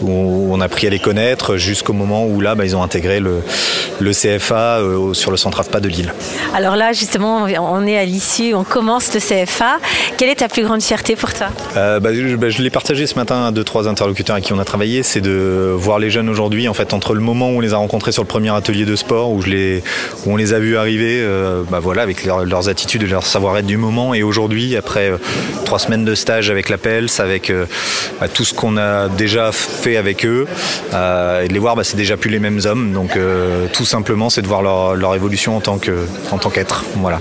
où 0.01 0.49
on 0.51 0.59
a 0.59 0.65
appris 0.65 0.87
à 0.87 0.89
les 0.89 0.97
connaître 0.99 1.57
jusqu'au 1.57 1.93
moment 1.93 2.25
où 2.25 2.41
là, 2.41 2.55
bah, 2.55 2.65
ils 2.65 2.75
ont 2.75 2.81
intégré 2.81 3.19
le, 3.19 3.41
le 3.99 4.11
CFA 4.11 4.79
euh, 4.79 5.13
sur 5.13 5.29
le 5.29 5.37
centre 5.37 5.59
AFPA 5.59 5.79
de 5.79 5.87
Lille. 5.89 6.11
Alors 6.55 6.75
là, 6.75 6.91
justement, 6.93 7.43
on 7.45 7.85
est 7.85 7.97
à 7.97 8.05
l'issue, 8.05 8.55
on 8.55 8.63
commence 8.63 9.13
le 9.13 9.19
CFA. 9.19 9.77
Quelle 10.17 10.29
est 10.29 10.35
ta 10.35 10.47
plus 10.47 10.63
grande 10.63 10.81
fierté 10.81 11.15
pour 11.15 11.31
toi? 11.33 11.47
Euh, 11.77 11.99
bah, 11.99 12.09
je 12.13 12.35
bah, 12.35 12.49
je 12.49 12.61
l'ai 12.63 12.69
partagé 12.71 13.05
ce 13.05 13.15
matin 13.15 13.45
à 13.45 13.51
deux 13.51 13.63
trois 13.63 13.87
interlocuteurs 13.87 14.35
avec 14.35 14.45
qui 14.45 14.53
on 14.53 14.59
a 14.59 14.65
travaillé, 14.65 15.03
c'est 15.03 15.21
de 15.21 15.71
voir 15.75 15.99
les 15.99 16.09
jeunes 16.09 16.29
aujourd'hui 16.29 16.67
en 16.67 16.73
fait 16.73 16.93
entre 16.93 17.13
le 17.13 17.19
moment 17.21 17.49
où 17.51 17.57
on 17.57 17.59
les 17.59 17.73
a 17.73 17.77
rencontrés 17.77 18.11
sur 18.11 18.23
le 18.23 18.27
premier 18.27 18.49
atelier 18.55 18.85
de 18.85 18.95
sport 18.95 19.31
où 19.31 19.41
je 19.41 19.49
les 19.49 19.83
où 20.25 20.31
on 20.33 20.35
les 20.35 20.53
a 20.53 20.59
vus 20.59 20.77
arriver 20.77 21.19
euh, 21.21 21.61
voilà 21.81 22.01
avec 22.01 22.25
leur- 22.25 22.45
leurs 22.45 22.69
attitudes 22.69 23.03
et 23.03 23.07
leur 23.07 23.25
savoir-être 23.25 23.65
du 23.67 23.77
moment 23.77 24.13
et 24.13 24.23
aujourd'hui 24.23 24.75
après 24.75 25.11
trois 25.65 25.79
semaines 25.79 26.05
de 26.05 26.15
stage 26.15 26.49
avec 26.49 26.69
la 26.69 26.77
PELS 26.77 27.07
avec 27.19 27.51
tout 28.33 28.45
ce 28.45 28.53
qu'on 28.63 28.77
a 28.77 29.09
déjà 29.09 29.51
fait 29.51 29.97
avec 29.97 30.25
eux 30.25 30.47
euh, 30.93 31.43
et 31.43 31.49
de 31.49 31.53
les 31.53 31.59
voir 31.59 31.75
bah, 31.75 31.83
c'est 31.83 31.97
déjà 31.97 32.15
plus 32.15 32.29
les 32.29 32.39
mêmes 32.39 32.61
hommes 32.63 32.93
donc 32.93 33.17
euh, 33.17 33.67
tout 33.73 33.83
simplement 33.83 34.29
c'est 34.29 34.41
de 34.41 34.47
voir 34.47 34.61
leur, 34.61 34.95
leur 34.95 35.15
évolution 35.15 35.57
en 35.57 35.59
tant 35.59 35.77
qu'être 35.77 36.85
voilà. 36.95 37.19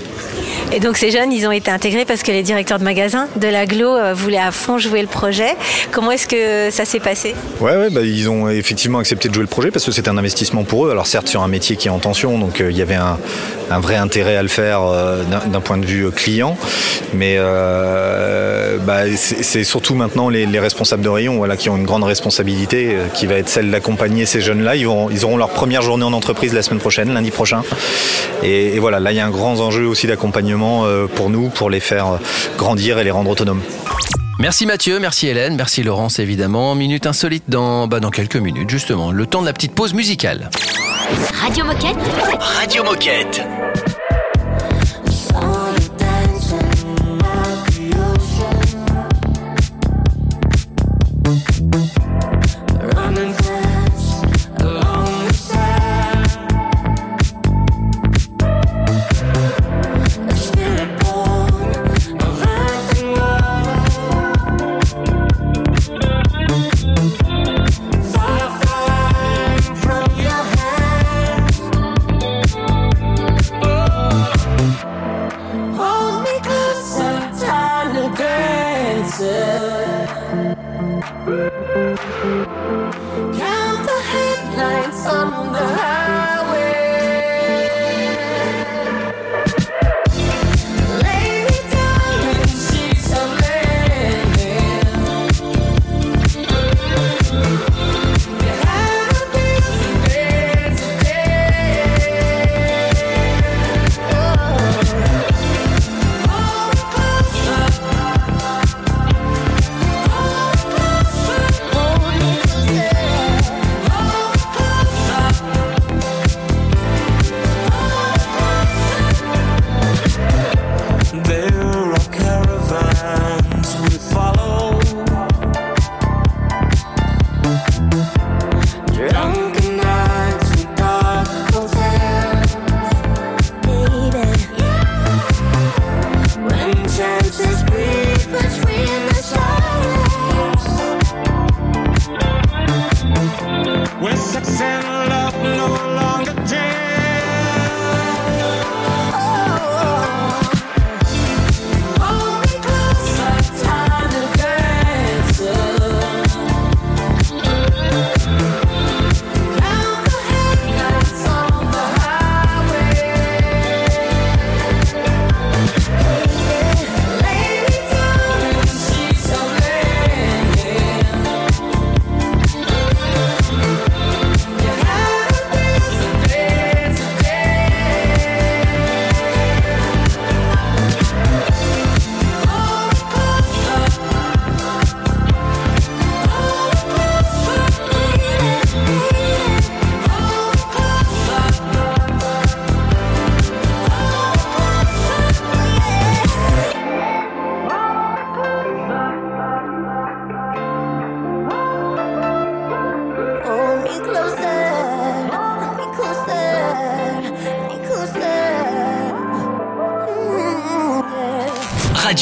Et 0.71 0.79
donc 0.79 0.97
ces 0.97 1.11
jeunes, 1.11 1.31
ils 1.31 1.45
ont 1.45 1.51
été 1.51 1.69
intégrés 1.69 2.05
parce 2.05 2.23
que 2.23 2.31
les 2.31 2.41
directeurs 2.41 2.79
de 2.79 2.83
magasins 2.83 3.27
de 3.35 3.47
l'agglo 3.47 3.95
euh, 3.95 4.13
voulaient 4.15 4.39
à 4.39 4.51
fond 4.51 4.79
jouer 4.79 5.01
le 5.01 5.07
projet. 5.07 5.55
Comment 5.91 6.11
est-ce 6.11 6.27
que 6.27 6.71
ça 6.71 6.85
s'est 6.85 6.99
passé? 6.99 7.35
Ouais, 7.59 7.75
ouais 7.75 7.89
bah, 7.91 8.01
ils 8.01 8.27
ont 8.29 8.49
effectivement 8.49 8.97
accepté 8.99 9.29
de 9.29 9.33
jouer 9.33 9.43
le 9.43 9.49
projet 9.49 9.69
parce 9.69 9.85
que 9.85 9.91
c'était 9.91 10.09
un 10.09 10.17
investissement 10.17 10.63
pour 10.63 10.87
eux. 10.87 10.91
Alors 10.91 11.05
certes 11.05 11.27
sur 11.27 11.43
un 11.43 11.47
métier 11.47 11.75
qui 11.75 11.89
est 11.89 11.91
en 11.91 11.99
tension, 11.99 12.39
donc 12.39 12.59
euh, 12.59 12.71
il 12.71 12.77
y 12.77 12.81
avait 12.81 12.95
un, 12.95 13.19
un 13.69 13.79
vrai 13.79 13.97
intérêt 13.97 14.35
à 14.35 14.41
le 14.41 14.47
faire 14.47 14.81
euh, 14.81 15.23
d'un 15.23 15.61
point 15.61 15.77
de 15.77 15.85
vue 15.85 16.09
client, 16.11 16.57
mais 17.13 17.35
euh, 17.37 18.77
bah, 18.79 19.01
c'est 19.15 19.43
c'est 19.43 19.63
surtout 19.63 19.93
maintenant 19.93 20.29
les, 20.29 20.47
les 20.47 20.59
responsables 20.59 21.03
de 21.03 21.09
rayon 21.09 21.32
voilà, 21.37 21.57
qui 21.57 21.69
ont 21.69 21.77
une 21.77 21.85
grande 21.85 22.03
responsabilité 22.03 22.89
euh, 22.95 23.07
qui 23.07 23.25
va 23.27 23.35
être 23.35 23.49
celle 23.49 23.71
d'accompagner 23.71 24.25
ces 24.25 24.41
jeunes-là. 24.41 24.75
Ils, 24.75 24.87
vont- 24.87 25.09
ils 25.09 25.25
auront 25.25 25.37
leur 25.37 25.49
première 25.49 25.81
journée 25.81 26.03
en 26.03 26.13
entreprise 26.13 26.53
la 26.53 26.61
semaine 26.61 26.79
prochaine, 26.79 27.13
lundi 27.13 27.31
prochain. 27.31 27.61
Et, 28.43 28.75
et 28.75 28.79
voilà, 28.79 28.99
là 28.99 29.11
il 29.11 29.17
y 29.17 29.19
a 29.19 29.25
un 29.25 29.29
grand 29.31 29.59
enjeu 29.59 29.85
aussi 29.87 30.07
d'accompagnement 30.07 30.85
euh, 30.85 31.07
pour 31.07 31.29
nous, 31.29 31.49
pour 31.49 31.69
les 31.69 31.79
faire 31.79 32.07
euh, 32.07 32.17
grandir 32.57 32.99
et 32.99 33.03
les 33.03 33.11
rendre 33.11 33.29
autonomes. 33.29 33.61
Merci 34.39 34.65
Mathieu, 34.65 34.99
merci 34.99 35.27
Hélène, 35.27 35.55
merci 35.55 35.83
Laurence 35.83 36.19
évidemment. 36.19 36.73
Minute 36.75 37.05
insolite 37.05 37.43
dans, 37.47 37.87
bah, 37.87 37.99
dans 37.99 38.09
quelques 38.09 38.35
minutes 38.35 38.69
justement. 38.69 39.11
Le 39.11 39.25
temps 39.27 39.41
de 39.41 39.45
la 39.45 39.53
petite 39.53 39.73
pause 39.75 39.93
musicale. 39.93 40.49
Radio 41.41 41.63
Moquette. 41.65 41.95
Radio 42.39 42.83
Moquette. 42.83 43.41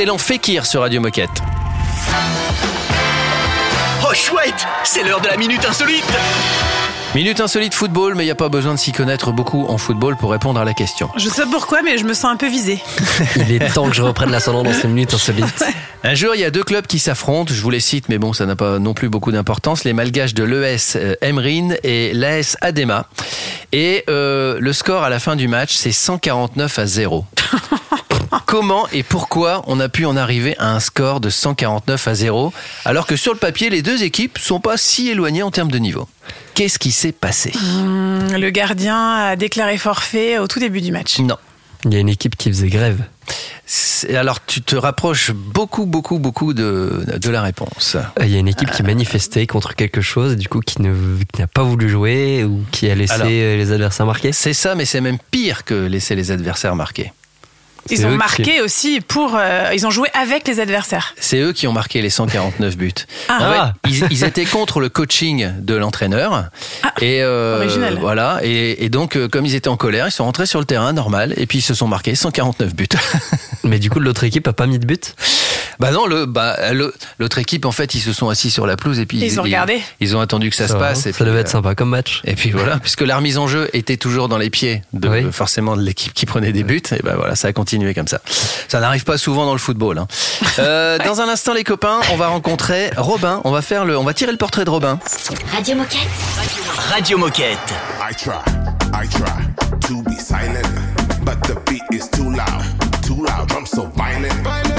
Excellent 0.00 0.16
Fekir 0.16 0.64
sur 0.64 0.80
Radio 0.80 0.98
Moquette. 0.98 1.28
Oh 4.02 4.14
chouette, 4.14 4.66
c'est 4.82 5.02
l'heure 5.02 5.20
de 5.20 5.28
la 5.28 5.36
minute 5.36 5.62
insolite. 5.68 6.10
Minute 7.14 7.38
insolite 7.38 7.74
football, 7.74 8.14
mais 8.14 8.22
il 8.22 8.26
n'y 8.26 8.30
a 8.30 8.34
pas 8.34 8.48
besoin 8.48 8.72
de 8.72 8.78
s'y 8.78 8.92
connaître 8.92 9.30
beaucoup 9.30 9.66
en 9.68 9.76
football 9.76 10.16
pour 10.16 10.30
répondre 10.30 10.58
à 10.58 10.64
la 10.64 10.72
question. 10.72 11.10
Je 11.18 11.28
sais 11.28 11.42
pourquoi, 11.52 11.82
mais 11.82 11.98
je 11.98 12.04
me 12.04 12.14
sens 12.14 12.32
un 12.32 12.36
peu 12.36 12.48
visée. 12.48 12.82
Il 13.36 13.52
est 13.52 13.74
temps 13.74 13.90
que 13.90 13.94
je 13.94 14.00
reprenne 14.00 14.30
l'ascendant 14.30 14.62
dans 14.62 14.72
ces 14.72 14.88
minutes 14.88 15.12
insolites. 15.12 15.64
Un 16.02 16.14
jour, 16.14 16.34
il 16.34 16.40
y 16.40 16.44
a 16.44 16.50
deux 16.50 16.64
clubs 16.64 16.86
qui 16.86 16.98
s'affrontent. 16.98 17.52
Je 17.52 17.60
vous 17.60 17.68
les 17.68 17.80
cite, 17.80 18.08
mais 18.08 18.16
bon, 18.16 18.32
ça 18.32 18.46
n'a 18.46 18.56
pas 18.56 18.78
non 18.78 18.94
plus 18.94 19.10
beaucoup 19.10 19.32
d'importance. 19.32 19.84
Les 19.84 19.92
Malgaches 19.92 20.32
de 20.32 20.44
l'ES 20.44 20.96
euh, 20.96 21.14
Emrin 21.20 21.74
et 21.82 22.14
l'AS 22.14 22.56
Adema. 22.62 23.06
Et 23.72 24.04
euh, 24.08 24.56
le 24.60 24.72
score 24.72 25.02
à 25.02 25.10
la 25.10 25.20
fin 25.20 25.36
du 25.36 25.46
match, 25.46 25.74
c'est 25.74 25.92
149 25.92 26.78
à 26.78 26.86
0. 26.86 27.26
Comment 28.50 28.88
et 28.92 29.04
pourquoi 29.04 29.62
on 29.68 29.78
a 29.78 29.88
pu 29.88 30.04
en 30.06 30.16
arriver 30.16 30.56
à 30.58 30.74
un 30.74 30.80
score 30.80 31.20
de 31.20 31.30
149 31.30 32.08
à 32.08 32.14
0 32.14 32.52
alors 32.84 33.06
que 33.06 33.14
sur 33.14 33.32
le 33.32 33.38
papier, 33.38 33.70
les 33.70 33.80
deux 33.80 34.02
équipes 34.02 34.38
sont 34.38 34.58
pas 34.58 34.76
si 34.76 35.08
éloignées 35.08 35.44
en 35.44 35.52
termes 35.52 35.70
de 35.70 35.78
niveau 35.78 36.08
Qu'est-ce 36.54 36.80
qui 36.80 36.90
s'est 36.90 37.12
passé? 37.12 37.52
Hum, 37.54 38.32
Le 38.32 38.50
gardien 38.50 39.12
a 39.14 39.36
déclaré 39.36 39.78
forfait 39.78 40.38
au 40.38 40.48
tout 40.48 40.58
début 40.58 40.80
du 40.80 40.90
match. 40.90 41.20
Non. 41.20 41.36
Il 41.84 41.94
y 41.94 41.96
a 41.96 42.00
une 42.00 42.08
équipe 42.08 42.36
qui 42.36 42.48
faisait 42.50 42.68
grève. 42.68 43.04
Alors, 44.14 44.44
tu 44.44 44.60
te 44.62 44.74
rapproches 44.74 45.30
beaucoup, 45.30 45.86
beaucoup, 45.86 46.18
beaucoup 46.18 46.52
de, 46.52 47.04
de 47.22 47.30
la 47.30 47.40
réponse. 47.42 47.94
Euh, 47.96 48.24
Il 48.24 48.30
y 48.32 48.36
a 48.36 48.38
une 48.40 48.48
équipe 48.48 48.70
qui 48.72 48.82
manifestait 48.82 49.46
contre 49.46 49.76
quelque 49.76 50.00
chose, 50.00 50.32
et 50.32 50.36
du 50.36 50.48
coup 50.48 50.58
qui 50.60 50.82
ne- 50.82 50.92
qui 51.32 51.40
n'a 51.40 51.46
pas 51.46 51.62
voulu 51.62 51.88
jouer 51.88 52.42
ou 52.44 52.62
qui 52.72 52.90
a 52.90 52.94
laissé 52.96 53.12
Alors, 53.14 53.28
les 53.28 53.70
adversaires 53.72 54.06
marquer. 54.06 54.32
C'est 54.32 54.52
ça, 54.54 54.74
mais 54.74 54.84
c'est 54.84 55.00
même 55.00 55.18
pire 55.30 55.64
que 55.64 55.74
laisser 55.86 56.16
les 56.16 56.32
adversaires 56.32 56.74
marquer. 56.74 57.12
Ils 57.88 58.06
ont 58.06 58.10
qui- 58.10 58.16
marqué 58.16 58.60
aussi 58.60 59.00
pour. 59.00 59.36
euh, 59.36 59.70
ils 59.74 59.86
ont 59.86 59.90
joué 59.90 60.08
avec 60.14 60.46
les 60.46 60.60
adversaires. 60.60 61.14
C'est 61.18 61.38
eux 61.38 61.52
qui 61.52 61.66
ont 61.66 61.72
marqué 61.72 62.02
les 62.02 62.10
149 62.10 62.76
buts. 62.76 62.92
Ah. 63.28 63.38
En 63.40 63.44
Ah. 63.52 63.72
ils, 63.88 64.06
ils 64.10 64.24
étaient 64.24 64.44
contre 64.44 64.80
le 64.80 64.88
coaching 64.88 65.50
de 65.60 65.74
l'entraîneur. 65.74 66.50
et 67.00 67.22
euh, 67.22 67.56
original. 67.58 67.96
voilà. 68.00 68.40
Et, 68.42 68.84
et 68.84 68.88
donc, 68.88 69.16
euh, 69.16 69.28
comme 69.28 69.46
ils 69.46 69.54
étaient 69.54 69.68
en 69.68 69.76
colère, 69.76 70.06
ils 70.08 70.12
sont 70.12 70.24
rentrés 70.24 70.46
sur 70.46 70.58
le 70.60 70.66
terrain 70.66 70.92
normal 70.92 71.34
et 71.36 71.46
puis 71.46 71.58
ils 71.58 71.62
se 71.62 71.74
sont 71.74 71.88
marqués 71.88 72.14
149 72.14 72.74
buts. 72.74 72.88
Mais 73.64 73.78
du 73.78 73.90
coup, 73.90 74.00
l'autre 74.00 74.24
équipe 74.24 74.46
a 74.48 74.52
pas 74.52 74.66
mis 74.66 74.78
de 74.78 74.86
but? 74.86 75.14
bah 75.78 75.92
non, 75.92 76.06
le, 76.06 76.26
bah, 76.26 76.56
l'autre 77.18 77.38
équipe, 77.38 77.64
en 77.64 77.72
fait, 77.72 77.94
ils 77.94 78.00
se 78.00 78.12
sont 78.12 78.28
assis 78.28 78.50
sur 78.50 78.66
la 78.66 78.76
pelouse 78.76 78.98
et 78.98 79.06
puis 79.06 79.18
Ils 79.18 79.40
ont 79.40 79.42
regardé. 79.42 79.80
Ils, 80.00 80.14
ont 80.14 80.20
attendu 80.20 80.50
que 80.50 80.56
ça, 80.56 80.68
se 80.68 80.74
va, 80.74 80.78
passe. 80.90 81.06
Et 81.06 81.12
ça 81.12 81.16
puis, 81.16 81.24
devait 81.24 81.38
euh, 81.38 81.40
être 81.40 81.48
sympa 81.48 81.74
comme 81.74 81.88
match. 81.88 82.20
Et 82.24 82.34
puis 82.34 82.50
voilà, 82.50 82.78
puisque 82.78 83.00
la 83.00 83.16
remise 83.16 83.38
en 83.38 83.46
jeu 83.48 83.70
était 83.72 83.96
toujours 83.96 84.28
dans 84.28 84.36
les 84.36 84.50
pieds 84.50 84.82
de 84.92 85.08
Oui. 85.08 85.22
forcément 85.32 85.76
de 85.76 85.82
l'équipe 85.82 86.12
qui 86.12 86.26
prenait 86.26 86.52
des 86.52 86.64
buts, 86.64 86.82
et 86.92 87.02
ben 87.02 87.14
voilà, 87.16 87.34
ça 87.34 87.48
a 87.48 87.52
continué 87.54 87.69
comme 87.94 88.08
ça. 88.08 88.18
Ça 88.68 88.80
n'arrive 88.80 89.04
pas 89.04 89.18
souvent 89.18 89.46
dans 89.46 89.52
le 89.52 89.58
football. 89.58 89.98
hein. 89.98 90.06
Euh, 90.58 90.98
dans 91.04 91.20
un 91.20 91.28
instant, 91.28 91.52
les 91.54 91.64
copains, 91.64 92.00
on 92.12 92.16
va 92.16 92.28
rencontrer 92.28 92.90
Robin. 92.96 93.40
On 93.44 93.50
va 93.50 93.62
faire 93.62 93.84
le, 93.84 93.96
on 93.96 94.04
va 94.04 94.14
tirer 94.14 94.32
le 94.32 94.38
portrait 94.38 94.64
de 94.64 94.70
Robin. 94.70 94.98
Radio 95.52 95.76
Moquette. 95.76 96.08
Radio 96.90 97.18
Moquette. 97.18 97.58
I 98.00 98.12
try, 98.14 98.42
I 98.92 99.06
try 99.08 99.44
to 99.88 100.02
be 100.02 100.16
silent, 100.18 100.66
but 101.24 101.40
the 101.42 101.54
beat 101.70 101.82
is 101.92 102.08
too 102.10 102.30
loud, 102.30 102.62
too 103.06 103.22
loud. 103.24 103.46
Drum 103.48 103.66
so 103.66 103.88
violent, 103.94 104.32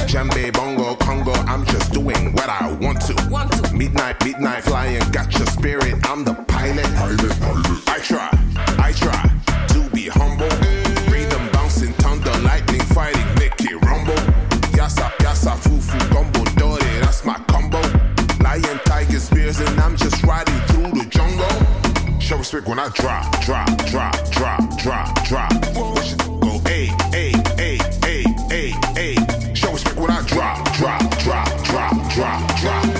djembe, 0.08 0.52
bongo, 0.54 0.96
congo. 0.96 1.34
I'm 1.48 1.64
just 1.66 1.92
doing 1.94 2.34
what 2.34 2.50
I 2.50 2.72
want 2.82 3.00
to. 3.08 3.14
Midnight, 3.74 4.24
midnight 4.26 4.64
flying, 4.64 5.00
got 5.12 5.32
your 5.38 5.48
spirit. 5.48 5.96
I'm 6.10 6.24
the 6.26 6.34
pilot. 6.48 6.88
I 7.88 8.00
try, 8.04 8.30
I 8.80 8.92
try 8.94 9.30
to 9.74 9.90
be 9.96 10.10
humble. 10.10 10.61
Respect 22.52 22.68
when 22.68 22.80
I 22.80 22.90
drop, 22.90 23.42
drop, 23.44 23.78
drop, 23.86 24.30
drop, 24.30 24.78
drop, 24.78 25.24
drop. 25.24 25.54
Watch 25.74 26.12
it 26.12 26.18
go, 26.42 26.60
hey, 26.68 26.88
hey, 27.10 27.32
hey, 27.56 27.78
hey, 28.04 28.24
hey, 28.50 28.74
hey. 28.94 29.54
Show 29.54 29.72
respect 29.72 29.96
when 29.96 30.12
I 30.12 30.22
drop, 30.24 30.70
drop, 30.74 31.00
drop, 31.20 31.48
drop, 31.64 32.12
drop, 32.12 32.60
drop. 32.60 32.91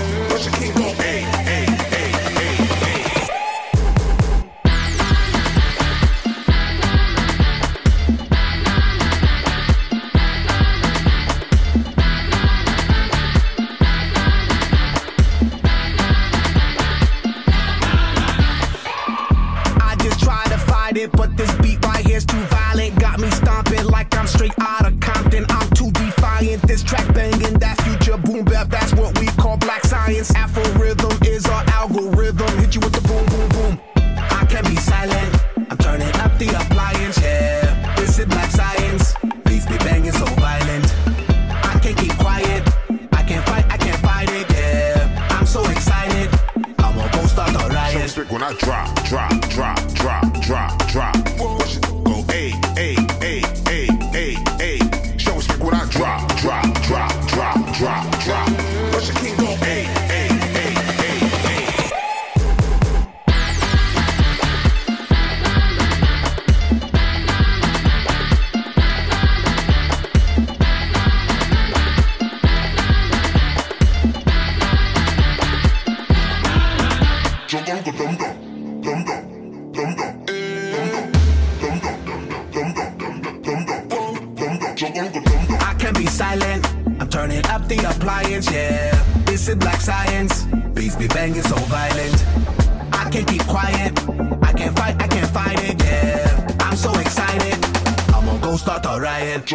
Beat 21.72 21.84
right 21.86 22.06
here's 22.06 22.24
too 22.24 22.40
violent. 22.46 22.98
Got 22.98 23.20
me 23.20 23.30
stomping 23.30 23.84
like 23.86 24.14
I'm 24.16 24.26
straight 24.26 24.54
out 24.60 24.86
of 24.86 24.98
Compton. 25.00 25.44
I'm 25.48 25.68
too 25.70 25.90
defiant. 25.92 26.62
This 26.62 26.82
track 26.82 27.12
banging, 27.14 27.54
that 27.58 27.80
future 27.82 28.16
boom 28.16 28.44
bap, 28.44 28.68
that's 28.68 28.92
what 28.94 29.18
we 29.18 29.26
call 29.26 29.56
black 29.56 29.84
science. 29.84 30.34
Afro 30.34 30.62
rhythm 30.80 31.12
is 31.24 31.46
our 31.46 31.64
algorithm. 31.68 32.58
Hit 32.58 32.74
you 32.74 32.80
with 32.80 32.92
the 32.92 33.00
boom, 33.08 33.26
boom, 33.26 33.48
boom. 33.48 33.91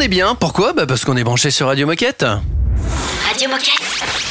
Est 0.07 0.09
bien, 0.09 0.37
pourquoi? 0.37 0.73
Bah 0.73 0.87
Parce 0.87 1.05
qu'on 1.05 1.17
est 1.17 1.25
branché 1.25 1.51
sur 1.51 1.67
Radio 1.67 1.85
Moquette. 1.85 2.25
Radio 3.29 3.49
Moquette. 3.49 3.83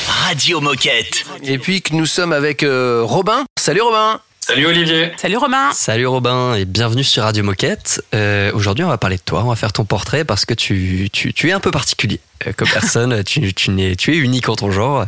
Radio 0.08 0.62
Moquette. 0.62 1.26
Et 1.44 1.58
puis 1.58 1.82
que 1.82 1.94
nous 1.94 2.06
sommes 2.06 2.32
avec 2.32 2.64
euh, 2.64 3.02
Robin. 3.04 3.44
Salut 3.60 3.82
Robin 3.82 4.22
Salut 4.40 4.68
Olivier. 4.68 5.12
Salut 5.18 5.36
Romain. 5.36 5.74
Salut 5.74 6.08
Robin 6.08 6.56
et 6.56 6.64
bienvenue 6.64 7.04
sur 7.04 7.24
Radio 7.24 7.44
Moquette. 7.44 8.02
Euh, 8.14 8.54
Aujourd'hui, 8.54 8.86
on 8.86 8.88
va 8.88 8.98
parler 8.98 9.18
de 9.18 9.22
toi, 9.22 9.42
on 9.44 9.50
va 9.50 9.58
faire 9.58 9.74
ton 9.74 9.84
portrait 9.84 10.24
parce 10.24 10.46
que 10.46 10.54
tu, 10.54 11.10
tu, 11.12 11.34
tu 11.34 11.50
es 11.50 11.52
un 11.52 11.60
peu 11.60 11.72
particulier 11.72 12.22
euh, 12.48 12.54
comme 12.56 12.70
personne, 12.70 13.22
tu, 13.26 13.54
tu, 13.54 13.72
n'es, 13.72 13.98
tu 13.98 14.14
es 14.14 14.18
unique 14.18 14.48
en 14.48 14.56
ton 14.56 14.72
genre. 14.72 15.06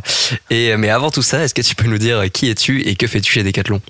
Et, 0.50 0.76
mais 0.76 0.90
avant 0.90 1.10
tout 1.10 1.22
ça, 1.22 1.44
est-ce 1.44 1.54
que 1.54 1.62
tu 1.62 1.76
peux 1.76 1.86
nous 1.86 1.98
dire 1.98 2.24
qui 2.30 2.50
es-tu 2.50 2.82
et 2.82 2.94
que 2.94 3.06
fais-tu 3.06 3.32
chez 3.32 3.42
Decathlon? 3.42 3.80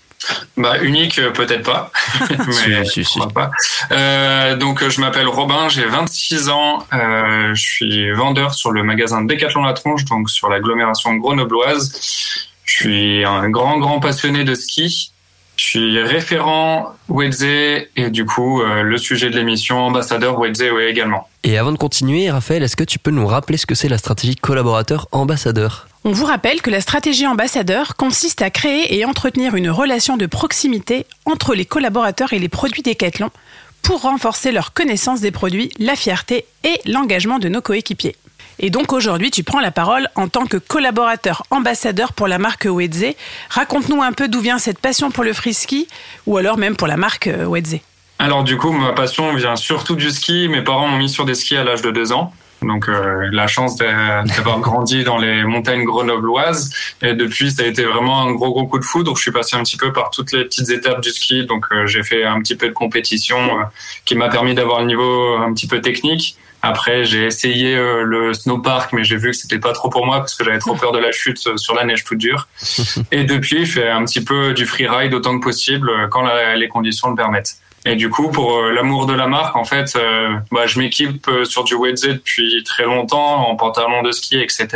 Bah 0.57 0.83
unique 0.83 1.19
euh, 1.21 1.31
peut-être 1.31 1.63
pas, 1.63 1.93
mais 2.47 2.85
Si, 2.85 3.05
si, 3.05 3.19
pas. 3.33 3.51
Euh, 3.93 4.57
donc 4.57 4.83
euh, 4.83 4.91
je 4.91 5.01
m'appelle 5.01 5.29
Robin, 5.29 5.69
j'ai 5.69 5.85
26 5.85 6.49
ans, 6.49 6.85
euh, 6.93 7.55
je 7.55 7.63
suis 7.63 8.11
vendeur 8.13 8.55
sur 8.55 8.73
le 8.73 8.83
magasin 8.83 9.23
Décathlon 9.23 9.63
La 9.63 9.75
Tronche, 9.75 10.05
donc 10.05 10.29
sur 10.29 10.49
l'agglomération 10.49 11.15
grenobloise. 11.15 11.93
Je 12.65 12.75
suis 12.75 13.25
un 13.25 13.49
grand 13.49 13.79
grand 13.79 14.01
passionné 14.01 14.43
de 14.45 14.55
ski. 14.55 15.13
Je 15.59 15.65
suis 15.65 16.01
référent 16.01 16.95
Wedze 17.09 17.43
et 17.43 18.11
du 18.11 18.25
coup 18.25 18.63
euh, 18.63 18.83
le 18.83 18.97
sujet 18.97 19.29
de 19.29 19.37
l'émission 19.37 19.79
ambassadeur 19.79 20.39
Wedze 20.39 20.63
ouais, 20.63 20.89
également. 20.89 21.29
Et 21.43 21.59
avant 21.59 21.73
de 21.73 21.77
continuer, 21.77 22.31
Raphaël, 22.31 22.63
est-ce 22.63 22.77
que 22.77 22.85
tu 22.85 23.01
peux 23.01 23.11
nous 23.11 23.27
rappeler 23.27 23.57
ce 23.57 23.67
que 23.67 23.75
c'est 23.75 23.89
la 23.89 23.99
stratégie 23.99 24.37
collaborateur-ambassadeur 24.37 25.89
On 26.05 26.13
vous 26.13 26.27
rappelle 26.27 26.63
que 26.63 26.71
la 26.71 26.81
stratégie 26.81 27.27
ambassadeur 27.27 27.97
consiste 27.97 28.41
à 28.41 28.51
créer 28.51 28.97
et 28.97 29.05
entretenir 29.05 29.57
une 29.57 29.69
relation 29.69 30.17
de 30.17 30.27
proximité 30.27 31.07
entre 31.25 31.57
les 31.57 31.65
collaborateurs 31.65 32.33
et 32.33 32.39
les 32.39 32.49
produits 32.49 32.83
Decathlon 32.83 33.31
pour 33.83 34.03
renforcer 34.03 34.53
leur 34.53 34.73
connaissance 34.73 35.21
des 35.21 35.33
produits, 35.33 35.71
la 35.81 35.97
fierté 35.97 36.45
et 36.63 36.81
l'engagement 36.87 37.41
de 37.41 37.49
nos 37.49 37.63
coéquipiers. 37.63 38.15
Et 38.61 38.71
donc 38.71 38.93
aujourd'hui, 38.93 39.31
tu 39.31 39.45
prends 39.45 39.61
la 39.61 39.71
parole 39.71 40.09
en 40.17 40.29
tant 40.29 40.47
que 40.47 40.57
collaborateur 40.57 41.45
ambassadeur 41.51 42.13
pour 42.13 42.27
la 42.27 42.39
marque 42.39 42.67
Wedze. 42.69 43.15
Raconte-nous 43.51 44.03
un 44.03 44.13
peu 44.13 44.29
d'où 44.29 44.41
vient 44.41 44.59
cette 44.59 44.81
passion 44.81 45.11
pour 45.11 45.23
le 45.25 45.33
frisky 45.33 45.87
ou 46.27 46.37
alors 46.39 46.59
même 46.59 46.75
pour 46.77 46.89
la 46.89 46.97
marque 46.97 47.29
euh, 47.29 47.47
Wedze. 47.47 47.77
Alors 48.19 48.43
du 48.43 48.57
coup, 48.57 48.73
ma 48.73 48.93
passion 48.93 49.33
vient 49.35 49.55
surtout 49.55 49.95
du 49.95 50.11
ski. 50.11 50.49
Mes 50.49 50.63
parents 50.63 50.89
m'ont 50.89 50.99
mis 50.99 51.09
sur 51.09 51.25
des 51.25 51.37
skis 51.37 51.57
à 51.57 51.63
l'âge 51.63 51.83
de 51.83 51.93
deux 51.93 52.11
ans. 52.13 52.33
Donc 52.61 52.89
euh, 52.89 53.29
la 53.31 53.47
chance 53.47 53.77
d'a- 53.77 54.25
d'avoir 54.25 54.59
grandi 54.59 55.05
dans 55.05 55.19
les 55.19 55.45
montagnes 55.45 55.85
grenobloises. 55.85 56.75
Et 57.01 57.15
depuis, 57.15 57.53
ça 57.53 57.63
a 57.63 57.67
été 57.67 57.85
vraiment 57.85 58.23
un 58.23 58.33
gros 58.33 58.51
gros 58.51 58.67
coup 58.67 58.81
de 58.81 58.85
foudre. 58.85 59.15
Je 59.17 59.23
suis 59.23 59.31
passé 59.31 59.55
un 59.55 59.63
petit 59.63 59.77
peu 59.77 59.93
par 59.93 60.11
toutes 60.11 60.33
les 60.33 60.43
petites 60.45 60.69
étapes 60.71 61.01
du 61.01 61.11
ski. 61.11 61.47
Donc 61.47 61.67
euh, 61.71 61.87
j'ai 61.87 62.03
fait 62.03 62.25
un 62.25 62.41
petit 62.41 62.57
peu 62.57 62.67
de 62.67 62.73
compétition 62.73 63.39
euh, 63.39 63.63
qui 64.05 64.17
m'a 64.17 64.29
permis 64.29 64.57
d'avoir 64.57 64.81
le 64.81 64.87
niveau 64.87 65.37
un 65.37 65.55
petit 65.55 65.69
peu 65.69 65.81
technique. 65.81 66.37
Après, 66.63 67.05
j'ai 67.05 67.25
essayé 67.25 67.77
euh, 67.77 68.03
le 68.03 68.35
snowpark, 68.35 68.93
mais 68.93 69.05
j'ai 69.05 69.17
vu 69.17 69.31
que 69.31 69.37
c'était 69.37 69.61
pas 69.61 69.73
trop 69.73 69.91
pour 69.91 70.05
moi 70.07 70.19
parce 70.19 70.35
que 70.35 70.45
j'avais 70.45 70.59
trop 70.59 70.75
peur 70.75 70.91
de 70.93 70.99
la 70.99 71.13
chute 71.13 71.39
euh, 71.47 71.57
sur 71.57 71.75
la 71.75 71.85
neige 71.85 72.05
toute 72.05 72.19
dure. 72.19 72.49
Et 73.13 73.25
depuis, 73.25 73.65
je 73.65 73.73
fais 73.81 73.89
un 73.89 74.05
petit 74.05 74.23
peu 74.25 74.55
du 74.55 74.67
freeride 74.67 75.15
autant 75.15 75.39
que 75.39 75.45
possible 75.45 75.89
euh, 75.89 76.09
quand 76.09 76.23
la- 76.23 76.57
les 76.57 76.69
conditions 76.69 77.11
le 77.11 77.15
permettent. 77.17 77.57
Et 77.85 77.95
du 77.95 78.11
coup, 78.11 78.31
pour 78.31 78.61
l'amour 78.63 79.07
de 79.07 79.15
la 79.15 79.29
marque, 79.29 79.55
en 79.55 79.65
fait, 79.65 79.95
euh, 79.97 80.31
bah, 80.51 80.67
je 80.67 80.79
m'équipe 80.81 81.31
sur 81.45 81.63
du 81.63 81.75
Wedze 81.77 82.03
depuis 82.03 82.63
très 82.65 82.85
longtemps, 82.85 83.49
en 83.49 83.55
pantalon 83.55 84.03
de 84.03 84.11
ski, 84.11 84.39
etc. 84.41 84.67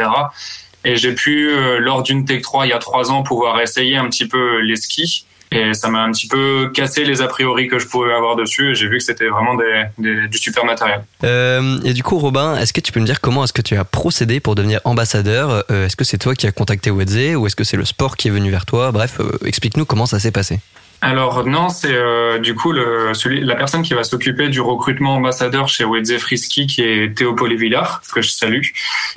Et 0.84 0.94
j'ai 0.96 1.12
pu, 1.14 1.50
euh, 1.50 1.78
lors 1.78 2.02
d'une 2.04 2.24
Tech 2.24 2.42
3 2.42 2.66
il 2.66 2.70
y 2.70 2.72
a 2.72 2.78
trois 2.78 3.10
ans, 3.10 3.22
pouvoir 3.24 3.60
essayer 3.60 3.96
un 3.96 4.06
petit 4.08 4.26
peu 4.28 4.60
les 4.60 4.76
skis. 4.76 5.26
Et 5.52 5.74
ça 5.74 5.88
m'a 5.88 6.02
un 6.02 6.12
petit 6.12 6.28
peu 6.28 6.70
cassé 6.74 7.04
les 7.04 7.20
a 7.20 7.26
priori 7.28 7.68
que 7.68 7.78
je 7.78 7.86
pouvais 7.86 8.12
avoir 8.12 8.36
dessus. 8.36 8.74
J'ai 8.74 8.88
vu 8.88 8.98
que 8.98 9.04
c'était 9.04 9.28
vraiment 9.28 9.56
du 9.98 10.38
super 10.38 10.64
matériel. 10.64 11.04
Euh, 11.24 11.78
Et 11.84 11.92
du 11.92 12.02
coup, 12.02 12.18
Robin, 12.18 12.56
est-ce 12.56 12.72
que 12.72 12.80
tu 12.80 12.92
peux 12.92 13.00
me 13.00 13.06
dire 13.06 13.20
comment 13.20 13.44
est-ce 13.44 13.52
que 13.52 13.62
tu 13.62 13.76
as 13.76 13.84
procédé 13.84 14.40
pour 14.40 14.54
devenir 14.54 14.80
ambassadeur? 14.84 15.64
Euh, 15.70 15.86
Est-ce 15.86 15.96
que 15.96 16.04
c'est 16.04 16.18
toi 16.18 16.34
qui 16.34 16.46
as 16.46 16.52
contacté 16.52 16.90
Wedze 16.90 17.36
ou 17.36 17.46
est-ce 17.46 17.56
que 17.56 17.64
c'est 17.64 17.76
le 17.76 17.84
sport 17.84 18.16
qui 18.16 18.28
est 18.28 18.30
venu 18.30 18.50
vers 18.50 18.66
toi? 18.66 18.92
Bref, 18.92 19.20
euh, 19.20 19.30
explique-nous 19.44 19.84
comment 19.84 20.06
ça 20.06 20.18
s'est 20.18 20.32
passé. 20.32 20.60
Alors 21.04 21.44
non, 21.44 21.68
c'est 21.68 21.92
euh, 21.92 22.38
du 22.38 22.54
coup 22.54 22.70
le, 22.70 23.12
celui, 23.12 23.40
la 23.40 23.56
personne 23.56 23.82
qui 23.82 23.92
va 23.92 24.04
s'occuper 24.04 24.48
du 24.48 24.60
recrutement 24.60 25.16
ambassadeur 25.16 25.66
chez 25.66 25.84
Wedze 25.84 26.16
Frisky, 26.16 26.68
qui 26.68 26.82
est 26.82 27.16
Théo 27.18 27.34
Polévillard, 27.34 28.02
que 28.14 28.22
je 28.22 28.30
salue, 28.30 28.68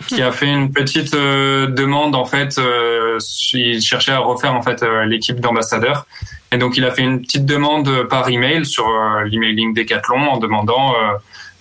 qui 0.08 0.20
a 0.24 0.32
fait 0.32 0.48
une 0.48 0.74
petite 0.74 1.14
euh, 1.14 1.68
demande 1.68 2.16
en 2.16 2.26
fait. 2.26 2.58
euh, 2.58 3.20
il 3.54 3.84
cherchait 3.84 4.14
à 4.14 4.18
refaire 4.18 4.56
en 4.56 4.64
fait 4.64 4.82
euh, 4.82 5.06
l'équipe 5.06 5.40
d'ambassadeurs, 5.40 6.08
et 6.52 6.58
donc 6.58 6.76
il 6.76 6.84
a 6.86 6.92
fait 6.92 7.04
une 7.04 7.22
petite 7.22 7.46
demande 7.46 8.08
par 8.10 8.28
email 8.30 8.66
sur 8.66 8.88
l'emailing 9.26 9.76
Decathlon 9.76 10.28
en 10.28 10.38
demandant 10.38 10.96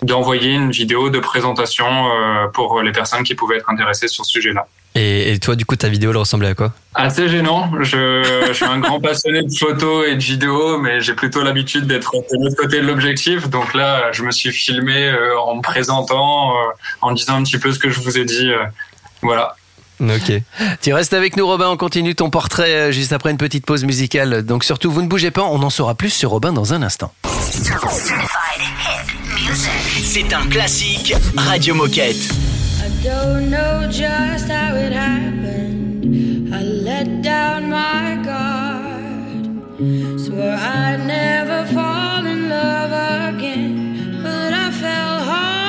d'envoyer 0.01 0.55
une 0.55 0.71
vidéo 0.71 1.11
de 1.11 1.19
présentation 1.19 2.09
pour 2.55 2.81
les 2.81 2.93
personnes 2.93 3.25
qui 3.25 3.35
pouvaient 3.35 3.57
être 3.57 3.69
intéressées 3.69 4.09
sur 4.09 4.25
ce 4.25 4.31
sujet-là. 4.33 4.67
Et, 4.97 5.33
et 5.33 5.39
toi, 5.41 5.57
du 5.57 5.65
coup, 5.67 5.75
ta 5.75 5.89
vidéo, 5.89 6.11
elle 6.13 6.17
ressemblait 6.19 6.49
à 6.49 6.55
quoi? 6.55 6.73
Assez 6.95 7.29
gênant. 7.29 7.69
Je, 7.81 8.43
je 8.47 8.53
suis 8.53 8.65
un 8.65 8.79
grand 8.79 9.01
passionné 9.01 9.43
de 9.43 9.53
photos 9.53 10.07
et 10.07 10.15
de 10.15 10.23
vidéos, 10.23 10.79
mais 10.79 11.01
j'ai 11.01 11.15
plutôt 11.15 11.43
l'habitude 11.43 11.87
d'être 11.89 12.13
de 12.15 12.45
l'autre 12.45 12.57
côté 12.57 12.81
de 12.81 12.87
l'objectif. 12.87 13.49
Donc 13.49 13.75
là, 13.75 14.13
je 14.13 14.23
me 14.23 14.31
suis 14.31 14.53
filmé 14.53 15.09
euh, 15.09 15.37
en 15.41 15.57
me 15.57 15.63
présentant, 15.63 16.51
euh, 16.53 16.71
en 17.03 17.11
disant 17.13 17.37
un 17.37 17.43
petit 17.43 17.59
peu 17.59 17.73
ce 17.73 17.81
que 17.81 17.91
je 17.91 17.99
vous 17.99 18.19
ai 18.19 18.25
dit. 18.25 18.53
euh, 18.53 18.65
voilà. 19.21 19.57
Ok. 20.01 20.33
Tu 20.83 20.93
restes 20.93 21.13
avec 21.13 21.37
nous 21.37 21.47
Robin, 21.47 21.69
on 21.71 21.77
continue 21.77 22.15
ton 22.15 22.31
portrait 22.31 22.93
juste 22.93 23.13
après 23.13 23.31
une 23.31 23.37
petite 23.37 23.65
pause 23.65 23.85
musicale. 23.85 24.43
Donc 24.45 24.65
surtout, 24.65 24.91
vous 24.91 25.03
ne 25.03 25.09
bougez 25.09 25.31
pas, 25.31 25.43
on 25.43 25.63
en 25.63 25.71
saura 25.71 25.95
plus 25.95 26.11
sur 26.11 26.31
Robin 26.31 26.53
dans 26.53 26.73
un 26.73 26.83
instant. 26.83 27.13
C'est 30.05 30.33
un 30.33 30.47
classique 30.47 31.15
Radio 31.37 31.75
Moquette. 31.75 32.29
I 32.85 32.89
don't 33.03 33.49
know 33.49 33.89
just 33.91 34.49
how 34.49 34.77
it 34.77 34.93
happened. 34.93 36.55
I 36.55 36.61
let 36.61 37.23
down 37.23 37.71
my 37.71 38.17
guard. 38.23 39.47
Swore 40.21 40.51
I'd 40.51 41.07
never 41.07 41.65
fall 41.73 42.27
in 42.27 42.51
love 42.51 42.93
again, 43.35 44.21
but 44.23 44.53
I 44.53 44.71
fell 44.71 45.19
hard. 45.31 45.65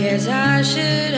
Guess 0.00 0.26
I 0.26 0.62
should 0.62 1.09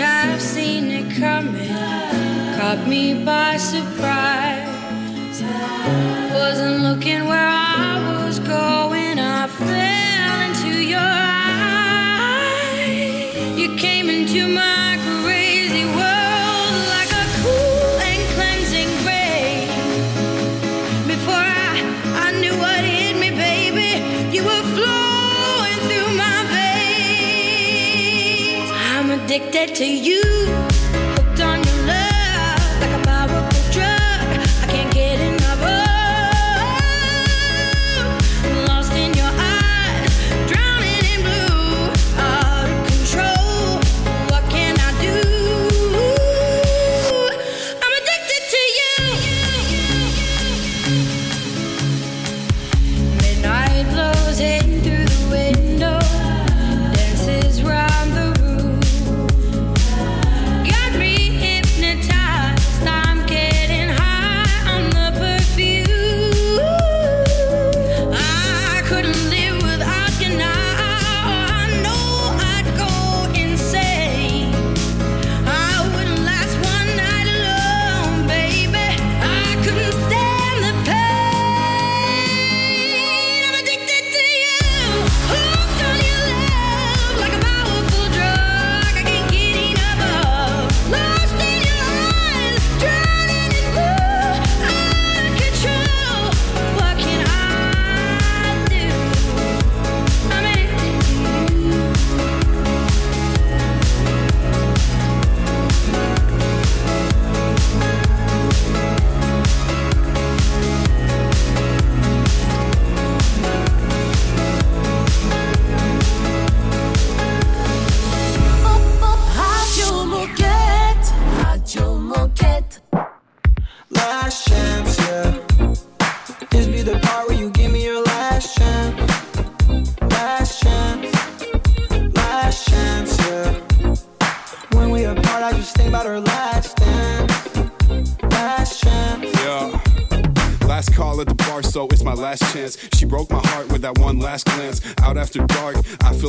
addicted 29.33 29.75
to 29.75 29.87
you, 29.87 30.22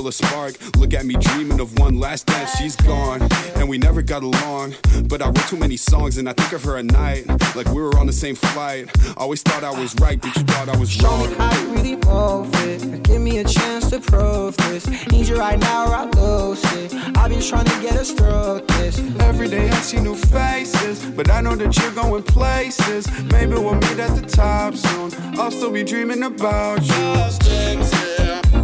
feel 0.04 0.10
a 0.10 0.12
spark. 0.12 0.78
Look 0.78 0.94
at 0.94 1.06
me 1.06 1.16
dreaming 1.16 1.60
of 1.60 1.80
one 1.80 2.00
last 2.00 2.26
dance. 2.26 2.52
She's 2.58 2.76
gone, 2.76 3.22
and 3.56 3.70
we 3.70 3.78
never 3.78 4.02
got 4.02 4.24
along. 4.24 4.76
But 5.08 5.22
I 5.22 5.28
wrote 5.28 5.48
too 5.48 5.58
many 5.58 5.78
songs, 5.78 6.18
and 6.18 6.28
I 6.28 6.34
think 6.34 6.52
of 6.52 6.64
her 6.64 6.78
at 6.78 6.86
night. 6.86 7.28
Like 7.56 7.68
we 7.68 7.82
were 7.82 7.98
on 7.98 8.08
the 8.08 8.14
same 8.14 8.36
flight. 8.36 8.90
Always 9.18 9.42
thought 9.42 9.64
I 9.64 9.72
was 9.72 9.96
right, 10.02 10.20
but 10.20 10.36
you 10.36 10.44
thought 10.44 10.70
I 10.70 10.78
was 10.78 10.90
Show 10.90 11.08
wrong. 11.08 11.30
me 11.30 11.36
how 11.36 11.62
you 11.62 11.74
really 11.74 11.96
move 11.96 12.50
it. 12.68 13.04
Give 13.04 13.22
me 13.22 13.38
a 13.38 13.44
chance 13.44 13.90
to 13.92 14.00
prove 14.00 14.58
this. 14.58 14.88
Need 15.12 15.28
you 15.28 15.38
right 15.38 15.60
now 15.60 15.88
or 15.88 15.96
I 15.96 16.06
lose 16.06 16.64
it. 16.74 16.94
I've 17.18 17.30
been 17.30 17.42
trying 17.42 17.66
to 17.66 17.82
get 17.82 17.94
us 17.94 18.12
through 18.12 18.62
this. 18.76 19.00
Every 19.22 19.48
day 19.48 19.70
I 19.70 19.76
see 19.76 20.00
new 20.00 20.16
faces, 20.16 21.06
but 21.06 21.30
I 21.30 21.42
know 21.42 21.56
that 21.56 21.78
you're 21.78 21.92
going 21.92 22.24
places. 22.24 23.08
Maybe 23.32 23.54
we'll 23.54 23.76
meet 23.76 24.00
at 24.00 24.16
the 24.20 24.28
top 24.28 24.76
soon. 24.76 25.12
I'll 25.40 25.52
still 25.52 25.72
be 25.72 25.84
dreaming 25.84 26.24
about 26.24 26.82
you. 26.86 28.63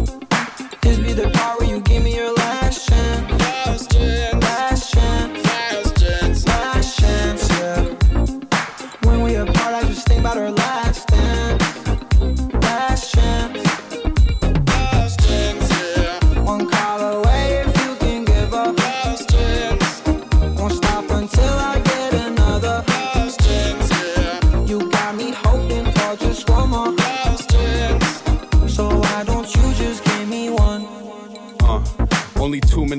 This 0.82 0.98
be 0.98 1.12
the 1.12 1.28
where 1.58 1.68
you 1.68 1.80
give 1.80 2.02
me 2.02 2.14
your 2.16 2.32
last 2.32 2.39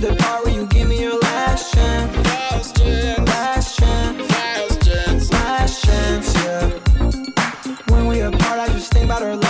the 0.00 0.16
part 0.16 0.44
where 0.44 0.54
you 0.54 0.66
give 0.66 0.88
me 0.88 0.98
your 1.00 1.18
last 1.18 1.74
chance. 1.74 2.16
Last 2.26 2.76
chance. 2.76 3.28
Last 3.28 3.78
chance. 3.78 4.30
Last 4.30 4.82
chance. 4.82 5.32
Last 5.32 5.84
chance, 5.84 6.34
yeah. 6.36 6.68
When 7.88 8.06
we 8.06 8.20
apart, 8.20 8.60
I 8.60 8.68
just 8.68 8.90
think 8.92 9.04
about 9.04 9.22
our 9.22 9.36
last 9.36 9.49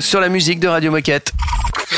Sur 0.00 0.20
la 0.20 0.28
musique 0.28 0.60
de 0.60 0.68
Radio 0.68 0.90
Moquette. 0.90 1.32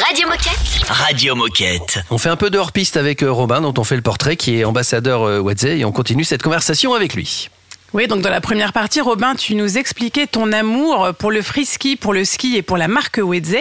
Radio 0.07 0.29
Moquette. 0.29 0.89
Radio 0.89 1.35
Moquette. 1.35 1.99
On 2.11 2.19
fait 2.19 2.29
un 2.29 2.37
peu 2.37 2.51
de 2.51 2.59
hors-piste 2.59 2.97
avec 2.97 3.23
euh, 3.23 3.33
Robin, 3.33 3.61
dont 3.61 3.75
on 3.77 3.85
fait 3.85 3.97
le 3.97 4.03
portrait, 4.03 4.37
qui 4.37 4.59
est 4.59 4.65
ambassadeur 4.65 5.23
euh, 5.23 5.41
Wadze, 5.41 5.65
et 5.65 5.85
on 5.85 5.93
continue 5.93 6.25
cette 6.25 6.43
conversation 6.43 6.95
avec 6.95 7.15
lui. 7.15 7.49
Oui, 7.93 8.07
donc 8.07 8.21
dans 8.21 8.31
la 8.31 8.41
première 8.41 8.73
partie, 8.73 9.01
Robin, 9.01 9.35
tu 9.35 9.57
nous 9.57 9.77
expliquais 9.77 10.27
ton 10.27 10.53
amour 10.53 11.11
pour 11.19 11.33
le 11.33 11.43
free 11.43 11.65
ski, 11.65 11.97
pour 11.97 12.13
le 12.15 12.25
ski 12.25 12.57
et 12.57 12.63
pour 12.63 12.77
la 12.77 12.87
marque 12.87 13.19
Wedze. 13.19 13.57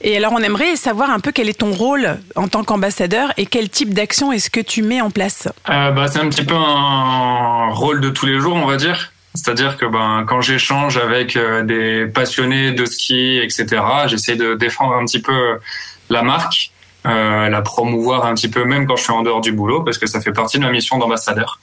Et 0.00 0.16
alors, 0.16 0.32
on 0.32 0.38
aimerait 0.38 0.74
savoir 0.76 1.10
un 1.10 1.20
peu 1.20 1.32
quel 1.32 1.48
est 1.48 1.58
ton 1.58 1.72
rôle 1.72 2.18
en 2.34 2.48
tant 2.48 2.64
qu'ambassadeur 2.64 3.32
et 3.36 3.46
quel 3.46 3.68
type 3.68 3.94
d'action 3.94 4.32
est-ce 4.32 4.50
que 4.50 4.60
tu 4.60 4.82
mets 4.82 5.00
en 5.00 5.10
place? 5.10 5.48
Euh, 5.68 5.90
bah, 5.92 6.06
c'est 6.08 6.18
un 6.18 6.28
petit 6.28 6.44
peu 6.44 6.54
un 6.56 7.68
rôle 7.70 8.00
de 8.00 8.10
tous 8.10 8.26
les 8.26 8.40
jours, 8.40 8.56
on 8.56 8.66
va 8.66 8.76
dire. 8.76 9.11
C'est-à-dire 9.34 9.76
que 9.76 9.86
ben, 9.86 10.24
quand 10.26 10.40
j'échange 10.40 10.98
avec 10.98 11.36
euh, 11.36 11.62
des 11.62 12.06
passionnés 12.06 12.72
de 12.72 12.84
ski, 12.84 13.38
etc., 13.42 13.82
j'essaie 14.06 14.36
de 14.36 14.54
défendre 14.54 14.94
un 14.94 15.04
petit 15.04 15.22
peu 15.22 15.58
la 16.10 16.22
marque, 16.22 16.70
euh, 17.06 17.48
la 17.48 17.62
promouvoir 17.62 18.26
un 18.26 18.34
petit 18.34 18.48
peu, 18.48 18.64
même 18.64 18.86
quand 18.86 18.96
je 18.96 19.02
suis 19.02 19.12
en 19.12 19.22
dehors 19.22 19.40
du 19.40 19.52
boulot, 19.52 19.82
parce 19.82 19.98
que 19.98 20.06
ça 20.06 20.20
fait 20.20 20.32
partie 20.32 20.58
de 20.58 20.64
ma 20.64 20.70
mission 20.70 20.98
d'ambassadeur. 20.98 21.58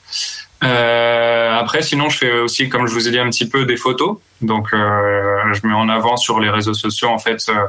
Euh, 0.62 1.56
après, 1.58 1.82
sinon, 1.82 2.08
je 2.10 2.18
fais 2.18 2.32
aussi, 2.40 2.68
comme 2.68 2.86
je 2.86 2.92
vous 2.92 3.08
ai 3.08 3.10
dit, 3.10 3.18
un 3.18 3.30
petit 3.30 3.48
peu 3.48 3.64
des 3.64 3.76
photos. 3.76 4.18
Donc, 4.42 4.68
euh, 4.72 5.54
je 5.54 5.66
mets 5.66 5.72
en 5.72 5.88
avant 5.88 6.16
sur 6.16 6.40
les 6.40 6.50
réseaux 6.50 6.74
sociaux, 6.74 7.08
en 7.08 7.18
fait, 7.18 7.42
euh, 7.48 7.66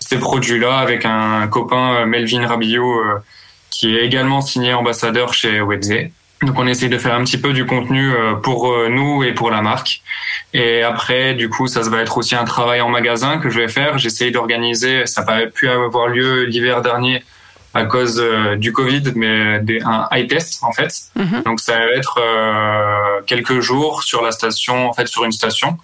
ces 0.00 0.18
produits-là 0.18 0.78
avec 0.78 1.04
un 1.04 1.46
copain, 1.46 1.94
euh, 1.94 2.06
Melvin 2.06 2.46
Rabillo, 2.46 2.98
euh, 2.98 3.22
qui 3.70 3.96
est 3.96 4.04
également 4.04 4.40
signé 4.40 4.74
ambassadeur 4.74 5.34
chez 5.34 5.60
Wedze. 5.60 6.10
Donc, 6.42 6.58
on 6.58 6.66
essaye 6.66 6.88
de 6.88 6.98
faire 6.98 7.14
un 7.14 7.24
petit 7.24 7.38
peu 7.38 7.52
du 7.52 7.64
contenu 7.64 8.12
euh, 8.12 8.34
pour 8.34 8.70
euh, 8.70 8.88
nous 8.88 9.22
et 9.22 9.32
pour 9.32 9.50
la 9.50 9.62
marque. 9.62 10.02
Et 10.52 10.82
après, 10.82 11.34
du 11.34 11.48
coup, 11.48 11.66
ça 11.68 11.80
va 11.82 12.02
être 12.02 12.18
aussi 12.18 12.34
un 12.34 12.44
travail 12.44 12.80
en 12.80 12.88
magasin 12.88 13.38
que 13.38 13.50
je 13.50 13.60
vais 13.60 13.68
faire. 13.68 13.98
J'essaye 13.98 14.32
d'organiser, 14.32 15.06
ça 15.06 15.22
n'a 15.22 15.26
pas 15.26 15.46
pu 15.46 15.68
avoir 15.68 16.08
lieu 16.08 16.44
l'hiver 16.44 16.82
dernier 16.82 17.22
à 17.72 17.84
cause 17.86 18.20
euh, 18.20 18.56
du 18.56 18.72
Covid, 18.72 19.12
mais 19.16 19.60
des, 19.60 19.80
un 19.82 20.06
eye 20.12 20.26
test 20.28 20.62
en 20.62 20.72
fait. 20.72 20.92
Donc 21.44 21.60
ça 21.60 21.76
va 21.76 21.86
être 21.96 22.20
quelques 23.26 23.60
jours 23.60 24.04
sur 24.04 24.22
la 24.22 24.30
station, 24.30 24.88
en 24.88 24.92
fait 24.92 25.08
sur 25.08 25.24
une 25.24 25.32
station 25.32 25.78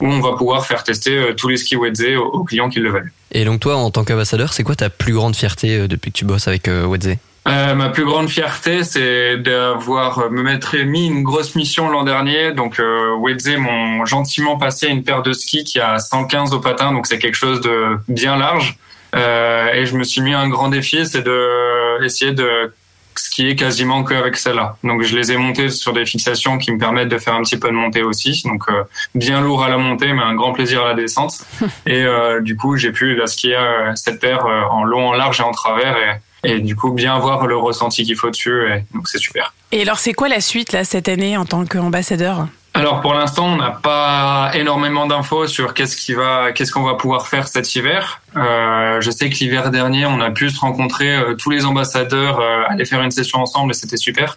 où 0.00 0.06
on 0.06 0.20
va 0.20 0.36
pouvoir 0.36 0.66
faire 0.66 0.82
tester 0.82 1.34
tous 1.36 1.48
les 1.48 1.56
skis 1.56 1.76
Wedze 1.76 2.16
aux, 2.16 2.44
clients 2.44 2.68
qui 2.68 2.80
le 2.80 2.90
veulent. 2.90 3.12
Et 3.32 3.44
donc 3.44 3.60
toi, 3.60 3.76
en 3.76 3.90
tant 3.90 4.04
qu'ambassadeur, 4.04 4.52
c'est 4.52 4.62
quoi 4.62 4.74
ta 4.74 4.90
plus 4.90 5.12
grande 5.12 5.36
fierté 5.36 5.86
depuis 5.86 6.12
que 6.12 6.16
tu 6.16 6.24
bosses 6.24 6.48
avec 6.48 6.68
euh, 6.68 6.86
Wedze? 6.86 7.16
Euh, 7.46 7.74
ma 7.74 7.90
plus 7.90 8.06
grande 8.06 8.28
fierté, 8.28 8.84
c'est 8.84 9.36
d'avoir 9.36 10.18
euh, 10.18 10.30
me 10.30 10.42
mettre 10.42 10.76
mis 10.78 11.06
une 11.06 11.22
grosse 11.22 11.54
mission 11.54 11.90
l'an 11.90 12.04
dernier. 12.04 12.52
Donc, 12.52 12.80
euh, 12.80 13.14
Wedze 13.18 13.56
m'ont 13.58 14.06
gentiment 14.06 14.56
passé 14.56 14.88
une 14.88 15.04
paire 15.04 15.22
de 15.22 15.32
skis 15.34 15.64
qui 15.64 15.78
a 15.78 15.98
115 15.98 16.54
au 16.54 16.60
patin, 16.60 16.92
donc 16.92 17.06
c'est 17.06 17.18
quelque 17.18 17.36
chose 17.36 17.60
de 17.60 17.98
bien 18.08 18.36
large. 18.36 18.78
Euh, 19.14 19.72
et 19.74 19.84
je 19.84 19.96
me 19.96 20.04
suis 20.04 20.22
mis 20.22 20.32
un 20.32 20.48
grand 20.48 20.68
défi, 20.70 21.06
c'est 21.06 21.22
de 21.22 22.02
essayer 22.04 22.32
de 22.32 22.72
skier 23.16 23.56
quasiment 23.56 24.02
que 24.04 24.14
avec 24.14 24.36
celle-là. 24.36 24.76
Donc, 24.82 25.02
je 25.02 25.16
les 25.16 25.32
ai 25.32 25.36
montés 25.36 25.68
sur 25.68 25.92
des 25.92 26.06
fixations 26.06 26.58
qui 26.58 26.72
me 26.72 26.78
permettent 26.78 27.08
de 27.08 27.18
faire 27.18 27.34
un 27.34 27.42
petit 27.42 27.56
peu 27.56 27.68
de 27.68 27.74
montée 27.74 28.02
aussi. 28.02 28.42
Donc, 28.44 28.68
euh, 28.68 28.84
bien 29.14 29.40
lourd 29.40 29.64
à 29.64 29.68
la 29.68 29.78
montée, 29.78 30.12
mais 30.12 30.22
un 30.22 30.34
grand 30.34 30.52
plaisir 30.52 30.84
à 30.84 30.88
la 30.88 30.94
descente. 30.94 31.44
et 31.86 32.02
euh, 32.02 32.40
du 32.40 32.56
coup, 32.56 32.76
j'ai 32.76 32.92
pu 32.92 33.14
la 33.14 33.26
skier 33.26 33.56
euh, 33.56 33.92
cette 33.94 34.20
paire 34.20 34.44
en 34.46 34.84
long, 34.84 35.08
en 35.08 35.12
large 35.12 35.40
et 35.40 35.44
en 35.44 35.52
travers. 35.52 35.96
Et, 35.96 36.20
et 36.44 36.60
du 36.60 36.76
coup, 36.76 36.92
bien 36.92 37.18
voir 37.18 37.46
le 37.46 37.56
ressenti 37.56 38.04
qu'il 38.04 38.16
faut 38.16 38.30
dessus. 38.30 38.66
Et 38.70 38.84
donc, 38.94 39.08
c'est 39.08 39.18
super. 39.18 39.54
Et 39.72 39.82
alors, 39.82 39.98
c'est 39.98 40.12
quoi 40.12 40.28
la 40.28 40.40
suite 40.40 40.72
là 40.72 40.84
cette 40.84 41.08
année 41.08 41.36
en 41.36 41.44
tant 41.44 41.64
qu'ambassadeur? 41.64 42.46
Alors 42.76 43.00
pour 43.00 43.14
l'instant, 43.14 43.46
on 43.46 43.56
n'a 43.56 43.70
pas 43.70 44.50
énormément 44.54 45.06
d'infos 45.06 45.46
sur 45.46 45.74
qu'est-ce 45.74 45.96
qui 45.96 46.12
va, 46.12 46.50
qu'est-ce 46.50 46.72
qu'on 46.72 46.82
va 46.82 46.94
pouvoir 46.94 47.28
faire 47.28 47.46
cet 47.46 47.72
hiver. 47.76 48.20
Euh, 48.36 49.00
je 49.00 49.12
sais 49.12 49.30
que 49.30 49.36
l'hiver 49.36 49.70
dernier, 49.70 50.06
on 50.06 50.20
a 50.20 50.32
pu 50.32 50.50
se 50.50 50.58
rencontrer 50.58 51.14
euh, 51.14 51.36
tous 51.36 51.50
les 51.50 51.66
ambassadeurs, 51.66 52.40
euh, 52.40 52.64
aller 52.68 52.84
faire 52.84 53.00
une 53.00 53.12
session 53.12 53.38
ensemble 53.38 53.70
et 53.70 53.74
c'était 53.74 53.96
super. 53.96 54.36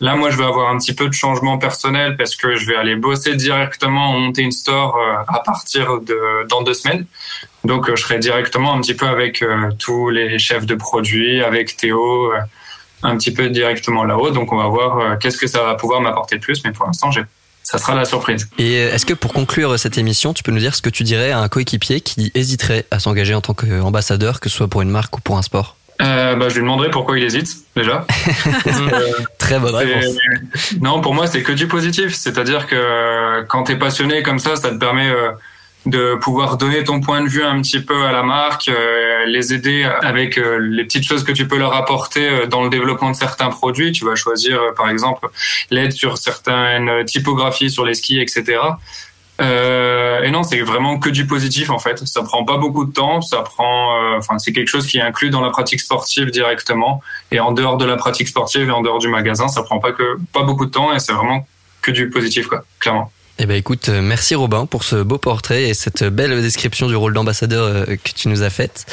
Là, 0.00 0.16
moi, 0.16 0.30
je 0.30 0.36
vais 0.36 0.44
avoir 0.44 0.68
un 0.70 0.78
petit 0.78 0.96
peu 0.96 1.06
de 1.06 1.14
changement 1.14 1.58
personnel 1.58 2.16
parce 2.16 2.34
que 2.34 2.56
je 2.56 2.66
vais 2.66 2.74
aller 2.74 2.96
bosser 2.96 3.36
directement, 3.36 4.18
monter 4.18 4.42
une 4.42 4.50
store 4.50 4.98
à 5.28 5.38
partir 5.38 6.00
de 6.00 6.44
dans 6.48 6.62
deux 6.62 6.74
semaines. 6.74 7.06
Donc, 7.66 7.88
euh, 7.88 7.96
je 7.96 8.02
serai 8.02 8.18
directement 8.18 8.72
un 8.74 8.80
petit 8.80 8.94
peu 8.94 9.06
avec 9.06 9.42
euh, 9.42 9.70
tous 9.78 10.10
les 10.10 10.38
chefs 10.38 10.66
de 10.66 10.74
produits, 10.74 11.42
avec 11.42 11.76
Théo. 11.76 12.32
euh, 12.32 12.38
un 13.02 13.16
petit 13.18 13.32
peu 13.32 13.50
directement 13.50 14.04
là-haut, 14.04 14.30
donc 14.30 14.52
on 14.52 14.56
va 14.56 14.68
voir 14.68 15.18
qu'est-ce 15.18 15.36
que 15.36 15.46
ça 15.46 15.62
va 15.62 15.74
pouvoir 15.74 16.00
m'apporter 16.00 16.36
de 16.36 16.40
plus, 16.40 16.64
mais 16.64 16.72
pour 16.72 16.86
l'instant 16.86 17.10
j'ai 17.10 17.22
ça 17.62 17.78
sera 17.78 17.94
la 17.94 18.04
surprise. 18.04 18.48
Et 18.58 18.74
est-ce 18.74 19.04
que 19.04 19.12
pour 19.12 19.32
conclure 19.32 19.78
cette 19.78 19.98
émission, 19.98 20.32
tu 20.32 20.42
peux 20.42 20.50
nous 20.50 20.60
dire 20.60 20.74
ce 20.74 20.80
que 20.80 20.88
tu 20.88 21.02
dirais 21.02 21.30
à 21.30 21.40
un 21.40 21.48
coéquipier 21.48 22.00
qui 22.00 22.32
hésiterait 22.34 22.86
à 22.90 22.98
s'engager 22.98 23.34
en 23.34 23.40
tant 23.42 23.54
qu'ambassadeur, 23.54 24.40
que 24.40 24.48
ce 24.48 24.56
soit 24.56 24.68
pour 24.68 24.82
une 24.82 24.88
marque 24.90 25.18
ou 25.18 25.20
pour 25.20 25.36
un 25.36 25.42
sport? 25.42 25.76
Euh, 26.00 26.36
bah, 26.36 26.48
je 26.48 26.54
lui 26.54 26.62
demanderai 26.62 26.90
pourquoi 26.90 27.18
il 27.18 27.24
hésite 27.24 27.48
déjà. 27.74 28.06
Euh, 28.66 29.12
Très 29.38 29.58
bonne 29.58 29.74
réponse. 29.74 30.16
Non, 30.80 31.00
pour 31.00 31.14
moi, 31.14 31.26
c'est 31.26 31.42
que 31.42 31.52
du 31.52 31.66
positif. 31.66 32.14
C'est-à-dire 32.14 32.66
que 32.66 33.42
quand 33.48 33.64
tu 33.64 33.72
es 33.72 33.76
passionné 33.76 34.22
comme 34.22 34.38
ça, 34.38 34.56
ça 34.56 34.70
te 34.70 34.76
permet 34.76 35.08
euh, 35.08 35.32
de 35.86 36.16
pouvoir 36.16 36.56
donner 36.56 36.82
ton 36.82 37.00
point 37.00 37.22
de 37.22 37.28
vue 37.28 37.44
un 37.44 37.62
petit 37.62 37.80
peu 37.80 38.04
à 38.04 38.12
la 38.12 38.24
marque, 38.24 38.68
euh, 38.68 39.24
les 39.26 39.54
aider 39.54 39.88
avec 40.02 40.36
euh, 40.36 40.58
les 40.58 40.84
petites 40.84 41.04
choses 41.04 41.22
que 41.22 41.32
tu 41.32 41.46
peux 41.46 41.58
leur 41.58 41.74
apporter 41.74 42.28
euh, 42.28 42.46
dans 42.46 42.64
le 42.64 42.70
développement 42.70 43.10
de 43.10 43.16
certains 43.16 43.50
produits. 43.50 43.92
Tu 43.92 44.04
vas 44.04 44.16
choisir, 44.16 44.60
par 44.76 44.90
exemple, 44.90 45.28
l'aide 45.70 45.92
sur 45.92 46.18
certaines 46.18 47.04
typographies 47.04 47.70
sur 47.70 47.84
les 47.84 47.94
skis, 47.94 48.20
etc. 48.20 48.58
Euh, 49.40 50.22
et 50.22 50.30
non, 50.30 50.42
c'est 50.42 50.60
vraiment 50.62 50.98
que 50.98 51.08
du 51.08 51.26
positif 51.26 51.70
en 51.70 51.78
fait. 51.78 52.04
Ça 52.06 52.22
prend 52.22 52.44
pas 52.44 52.56
beaucoup 52.56 52.84
de 52.84 52.92
temps. 52.92 53.20
Ça 53.20 53.42
prend, 53.42 54.16
enfin, 54.16 54.38
c'est 54.38 54.52
quelque 54.52 54.68
chose 54.68 54.86
qui 54.86 54.98
est 54.98 55.02
inclus 55.02 55.30
dans 55.30 55.42
la 55.42 55.50
pratique 55.50 55.80
sportive 55.80 56.30
directement. 56.30 57.00
Et 57.30 57.38
en 57.38 57.52
dehors 57.52 57.76
de 57.76 57.84
la 57.84 57.96
pratique 57.96 58.28
sportive 58.28 58.68
et 58.68 58.72
en 58.72 58.82
dehors 58.82 58.98
du 58.98 59.08
magasin, 59.08 59.46
ça 59.46 59.62
prend 59.62 59.78
pas 59.78 59.92
que 59.92 60.18
pas 60.32 60.42
beaucoup 60.42 60.66
de 60.66 60.70
temps 60.70 60.92
et 60.92 60.98
c'est 60.98 61.12
vraiment 61.12 61.46
que 61.82 61.92
du 61.92 62.10
positif 62.10 62.48
quoi, 62.48 62.64
clairement. 62.80 63.12
Eh 63.38 63.44
ben 63.44 63.54
écoute, 63.54 63.90
euh, 63.90 64.00
merci 64.00 64.34
Robin 64.34 64.64
pour 64.64 64.82
ce 64.82 64.96
beau 64.96 65.18
portrait 65.18 65.64
et 65.64 65.74
cette 65.74 66.04
belle 66.04 66.40
description 66.40 66.86
du 66.88 66.96
rôle 66.96 67.12
d'ambassadeur 67.12 67.64
euh, 67.66 67.84
que 67.84 68.10
tu 68.14 68.28
nous 68.28 68.42
as 68.42 68.48
faite. 68.48 68.86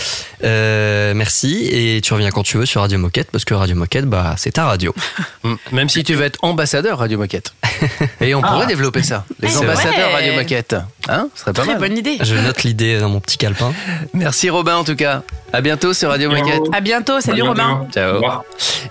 Euh, 0.44 1.14
merci 1.14 1.70
et 1.72 2.02
tu 2.02 2.14
reviens 2.14 2.30
quand 2.30 2.44
tu 2.44 2.58
veux 2.58 2.66
sur 2.66 2.82
Radio 2.82 3.00
Moquette 3.00 3.30
parce 3.32 3.46
que 3.46 3.54
Radio 3.54 3.78
Moquette, 3.78 4.04
bah 4.06 4.36
c'est 4.38 4.52
ta 4.52 4.66
radio. 4.66 4.94
Mm. 5.46 5.56
Même 5.74 5.90
si 5.90 6.06
tu 6.06 6.14
veux 6.14 6.24
être 6.24 6.40
ambassadeur 6.42 7.00
Radio 7.00 7.18
Moquette. 7.18 7.54
Et 8.22 8.34
on 8.34 8.42
Ah. 8.42 8.48
pourrait 8.48 8.66
développer 8.66 9.04
ça. 9.04 9.26
Les 9.42 9.50
C'est 9.50 9.58
ambassadeurs 9.58 9.92
vrai. 10.12 10.14
Radio 10.14 10.34
Moquette. 10.36 10.76
Hein 11.10 11.28
Ce 11.36 11.42
serait 11.42 11.52
pas 11.52 11.64
Très 11.64 11.74
mal. 11.74 11.82
bonne 11.82 11.98
idée. 11.98 12.18
Je 12.22 12.36
note 12.36 12.64
l'idée 12.64 12.98
dans 13.02 13.10
mon 13.10 13.20
petit 13.20 13.38
calepin. 13.38 13.74
Merci 14.14 14.50
Robin 14.50 14.78
en 14.78 14.86
tout 14.86 14.96
cas. 14.96 15.24
À 15.52 15.60
bientôt 15.60 15.94
sur 15.94 16.08
Radio. 16.12 16.30
Moquette. 16.32 16.62
À 16.72 16.80
bientôt, 16.80 17.20
salut 17.20 17.42
À 17.42 17.54
bientôt. 17.54 17.62
Robin. 17.62 17.88
Ciao. 17.94 18.22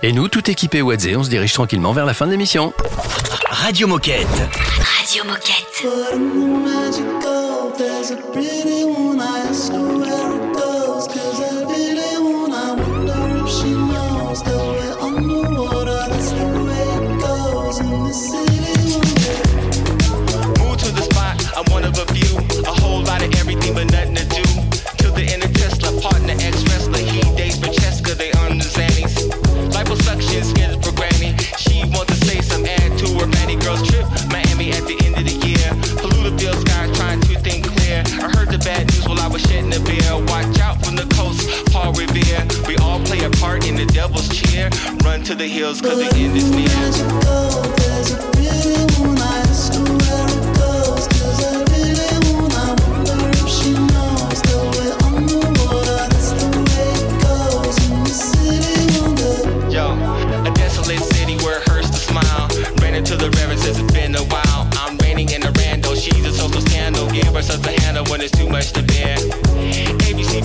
Et 0.03 0.11
nous, 0.11 0.27
tout 0.27 0.47
équipés 0.51 0.83
Wadzé, 0.83 1.15
on 1.15 1.23
se 1.23 1.29
dirige 1.31 1.53
tranquillement 1.53 1.91
vers 1.91 2.05
la 2.05 2.13
fin 2.13 2.27
de 2.27 2.31
l'émission. 2.31 2.71
Radio 3.49 3.87
Moquette. 3.87 4.27
Radio 4.99 5.23
Moquette. 5.23 5.42
forget. 5.43 5.63
But 5.83 6.13
in 6.13 6.39
the 6.39 6.59
magic 6.59 7.21
gold, 7.21 7.77
there's 7.77 8.11
a 8.11 8.17
pretty 8.17 8.82
shedding 39.53 39.73
a 39.73 39.79
beer. 39.85 40.25
Watch 40.27 40.59
out 40.59 40.83
from 40.83 40.95
the 40.95 41.05
coast, 41.15 41.71
Paul 41.71 41.93
Revere. 41.93 42.45
We 42.67 42.75
all 42.77 42.99
play 42.99 43.23
a 43.23 43.29
part 43.29 43.67
in 43.67 43.75
the 43.75 43.85
devil's 43.85 44.27
cheer. 44.29 44.69
Run 45.03 45.23
to 45.23 45.35
the 45.35 45.47
hills, 45.47 45.81
cause 45.81 45.97
the 45.97 46.09
end 46.15 46.37
is 46.37 46.49
near. 46.49 46.83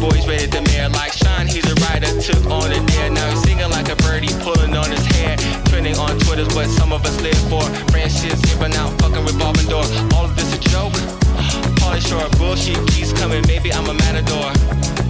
Boys 0.01 0.26
rated 0.26 0.51
the 0.51 0.62
mayor 0.62 0.88
like 0.88 1.12
Sean, 1.12 1.46
he's 1.46 1.66
a 1.66 1.74
writer, 1.86 2.09
took 2.20 2.44
on 2.46 2.70
a 2.70 2.80
dare. 2.86 3.11
Now 3.11 3.30
he's 3.30 3.42
singing 3.42 3.70
like 3.70 3.88
a 3.88 3.96
birdie, 3.96 4.32
pulling 4.40 4.76
on 4.76 4.90
his 4.90 5.05
hair. 5.07 5.36
Trending 5.66 5.96
on 5.99 6.18
Twitter's 6.20 6.53
what 6.55 6.68
some 6.68 6.92
of 6.92 7.05
us 7.05 7.20
live 7.20 7.38
for. 7.51 7.62
Friendships 7.90 8.40
giving 8.46 8.74
out, 8.74 8.90
fucking 9.01 9.24
revolving 9.24 9.66
door. 9.66 9.84
All 10.14 10.24
of 10.24 10.36
this 10.36 10.55
a 10.55 10.61
joke? 10.70 10.92
Pauly 11.80 12.01
Shore, 12.01 12.28
bullshit 12.38 12.78
keeps 12.88 13.12
coming, 13.12 13.42
maybe 13.46 13.72
I'm 13.72 13.88
a 13.88 13.94
matador. 13.94 14.53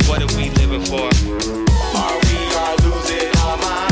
What 0.09 0.23
are 0.23 0.33
we 0.37 0.51
living 0.61 0.85
for? 0.85 1.07
Are 1.97 2.17
we 2.25 2.37
all 2.57 2.77
losing 2.83 3.29
our 3.39 3.57
minds? 3.59 3.88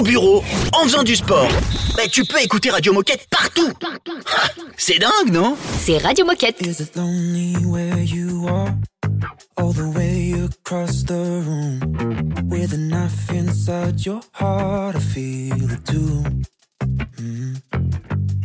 Au 0.00 0.02
bureau, 0.02 0.42
en 0.72 0.84
faisant 0.84 1.02
du 1.02 1.14
sport. 1.14 1.48
Bah, 1.94 2.02
tu 2.10 2.24
peux 2.24 2.40
écouter 2.40 2.70
Radio 2.70 2.92
Moquette 2.92 3.26
partout. 3.30 3.70
Ah, 3.84 4.48
C'est 4.78 4.98
dingue, 4.98 5.30
non? 5.32 5.56
C'est 5.78 5.98
Radio 5.98 6.24
Moquette. 6.24 6.60
Is 6.62 6.82
it 6.82 6.96
lonely 6.96 7.54
where 7.66 7.98
you 8.02 8.48
are? 8.48 8.70
All 9.58 9.72
the 9.74 9.94
way 9.94 10.32
across 10.32 11.04
the 11.04 11.12
room. 11.12 11.80
With 12.48 12.72
a 12.72 12.78
knife 12.78 13.30
inside 13.30 14.04
your 14.06 14.20
heart, 14.32 14.96
I 14.96 15.00
feel 15.00 15.70
it 15.70 15.84
too. 15.84 16.24
Mm. 17.18 17.60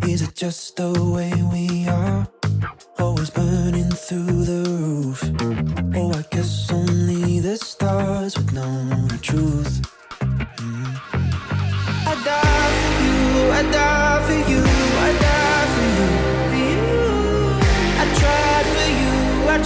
Is 0.09 0.21
it 0.21 0.35
just 0.35 0.75
the 0.75 0.91
way 0.99 1.31
we 1.53 1.87
are? 1.87 2.27
Always 2.99 3.29
burning 3.29 3.91
through 3.91 4.43
the 4.43 4.69
roof. 4.69 5.23
Oh, 5.95 6.11
I 6.11 6.23
guess 6.35 6.64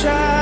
you, 0.03 0.38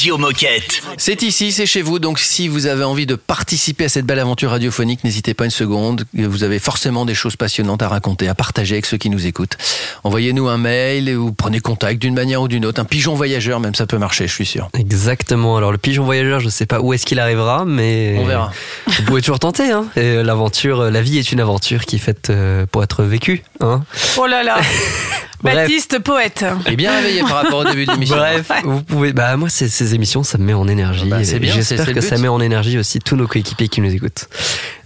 Radio 0.00 0.16
Moquette. 0.16 0.80
C'est 0.96 1.22
ici, 1.22 1.52
c'est 1.52 1.66
chez 1.66 1.82
vous. 1.82 1.98
Donc, 1.98 2.20
si 2.20 2.48
vous 2.48 2.64
avez 2.64 2.84
envie 2.84 3.04
de 3.04 3.16
participer 3.16 3.84
à 3.84 3.88
cette 3.90 4.06
belle 4.06 4.18
aventure 4.18 4.48
radiophonique, 4.48 5.04
n'hésitez 5.04 5.34
pas 5.34 5.44
une 5.44 5.50
seconde. 5.50 6.06
Vous 6.14 6.42
avez 6.42 6.58
forcément 6.58 7.04
des 7.04 7.12
choses 7.14 7.36
passionnantes 7.36 7.82
à 7.82 7.88
raconter, 7.88 8.26
à 8.26 8.34
partager 8.34 8.76
avec 8.76 8.86
ceux 8.86 8.96
qui 8.96 9.10
nous 9.10 9.26
écoutent. 9.26 9.58
Envoyez-nous 10.02 10.48
un 10.48 10.56
mail 10.56 11.14
ou 11.18 11.32
prenez 11.32 11.60
contact 11.60 12.00
d'une 12.00 12.14
manière 12.14 12.40
ou 12.40 12.48
d'une 12.48 12.64
autre. 12.64 12.80
Un 12.80 12.86
pigeon 12.86 13.12
voyageur, 13.12 13.60
même 13.60 13.74
ça 13.74 13.86
peut 13.86 13.98
marcher, 13.98 14.26
je 14.26 14.32
suis 14.32 14.46
sûr. 14.46 14.70
Exactement. 14.72 15.58
Alors 15.58 15.70
le 15.70 15.76
pigeon 15.76 16.04
voyageur, 16.04 16.40
je 16.40 16.48
sais 16.48 16.64
pas 16.64 16.80
où 16.80 16.94
est-ce 16.94 17.04
qu'il 17.04 17.20
arrivera, 17.20 17.66
mais 17.66 18.16
On 18.18 18.24
verra. 18.24 18.52
Vous 18.86 19.02
pouvez 19.02 19.20
toujours 19.20 19.38
tenter. 19.38 19.70
Hein. 19.70 19.84
Et 19.96 20.22
L'aventure, 20.22 20.90
la 20.90 21.02
vie 21.02 21.18
est 21.18 21.30
une 21.30 21.40
aventure 21.40 21.84
qui 21.84 21.96
est 21.96 21.98
faite 21.98 22.30
euh, 22.30 22.64
pour 22.64 22.82
être 22.82 23.02
vécue. 23.02 23.42
Hein. 23.60 23.84
Oh 24.16 24.26
là 24.26 24.42
là 24.44 24.60
Bref. 25.42 25.54
Baptiste, 25.56 25.98
poète. 26.00 26.44
Et 26.66 26.76
bien 26.76 26.92
réveillé 26.96 27.20
par 27.22 27.42
rapport 27.42 27.60
au 27.60 27.64
début 27.64 27.86
de 27.86 27.92
l'émission. 27.92 28.16
Bref, 28.16 28.50
vous 28.64 28.82
pouvez. 28.82 29.12
Bah 29.12 29.36
moi, 29.36 29.48
ces, 29.48 29.68
ces 29.68 29.94
émissions, 29.94 30.22
ça 30.22 30.36
me 30.38 30.44
met 30.44 30.52
en 30.54 30.68
énergie. 30.68 31.08
Bah, 31.08 31.24
c'est 31.24 31.38
bien, 31.38 31.54
J'espère 31.54 31.92
que 31.94 32.00
ça 32.00 32.18
met 32.18 32.28
en 32.28 32.40
énergie 32.40 32.78
aussi 32.78 32.98
tous 32.98 33.16
nos 33.16 33.26
coéquipiers 33.26 33.68
qui 33.68 33.80
nous 33.80 33.92
écoutent. 33.94 34.28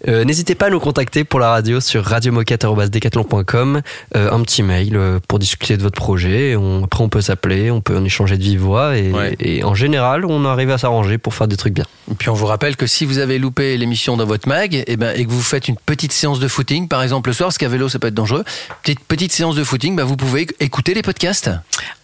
Euh, 0.06 0.22
N'hésitez 0.24 0.54
pas 0.54 0.66
à 0.66 0.70
nous 0.70 0.80
contacter 0.80 1.24
pour 1.24 1.40
la 1.40 1.48
radio 1.50 1.80
sur 1.80 2.04
radiomoquette.com, 2.04 3.80
euh, 4.16 4.30
un 4.30 4.40
petit 4.42 4.62
mail 4.62 4.96
euh, 4.96 5.18
pour 5.28 5.38
discuter 5.38 5.76
de 5.76 5.82
votre 5.82 5.94
projet. 6.00 6.56
On- 6.56 6.84
après, 6.84 7.02
on 7.02 7.08
peut 7.08 7.20
s'appeler, 7.20 7.70
on 7.70 7.80
peut 7.80 7.96
en 7.96 8.04
échanger 8.04 8.36
de 8.36 8.42
vive 8.42 8.60
voix 8.60 8.96
et, 8.96 9.10
Ouais. 9.12 9.36
et 9.40 9.64
en 9.64 9.74
général, 9.74 10.24
on 10.24 10.44
arrive 10.44 10.70
à 10.70 10.78
s'arranger 10.78 11.18
pour 11.18 11.34
faire 11.34 11.48
des 11.48 11.56
trucs 11.56 11.74
bien. 11.74 11.86
Et 12.10 12.14
puis 12.14 12.28
on 12.28 12.34
vous 12.34 12.46
rappelle 12.46 12.76
que 12.76 12.86
si 12.86 13.04
vous 13.06 13.18
avez 13.18 13.38
loupé 13.38 13.76
l'émission 13.76 14.16
dans 14.16 14.26
votre 14.26 14.48
mag, 14.48 14.82
et, 14.86 14.96
ben, 14.96 15.14
et 15.16 15.24
que 15.24 15.30
vous 15.30 15.40
faites 15.42 15.68
une 15.68 15.76
petite 15.76 16.12
séance 16.12 16.38
de 16.40 16.48
footing, 16.48 16.88
par 16.88 17.02
exemple 17.02 17.30
le 17.30 17.34
soir, 17.34 17.48
parce 17.48 17.58
qu'à 17.58 17.68
vélo 17.68 17.88
ça 17.88 17.98
peut 17.98 18.08
être 18.08 18.14
dangereux, 18.14 18.44
petite, 18.82 19.00
petite 19.00 19.32
séance 19.32 19.54
de 19.56 19.64
footing, 19.64 19.96
ben, 19.96 20.04
vous 20.04 20.16
pouvez 20.16 20.43
écouter 20.60 20.94
les 20.94 21.02
podcasts. 21.02 21.50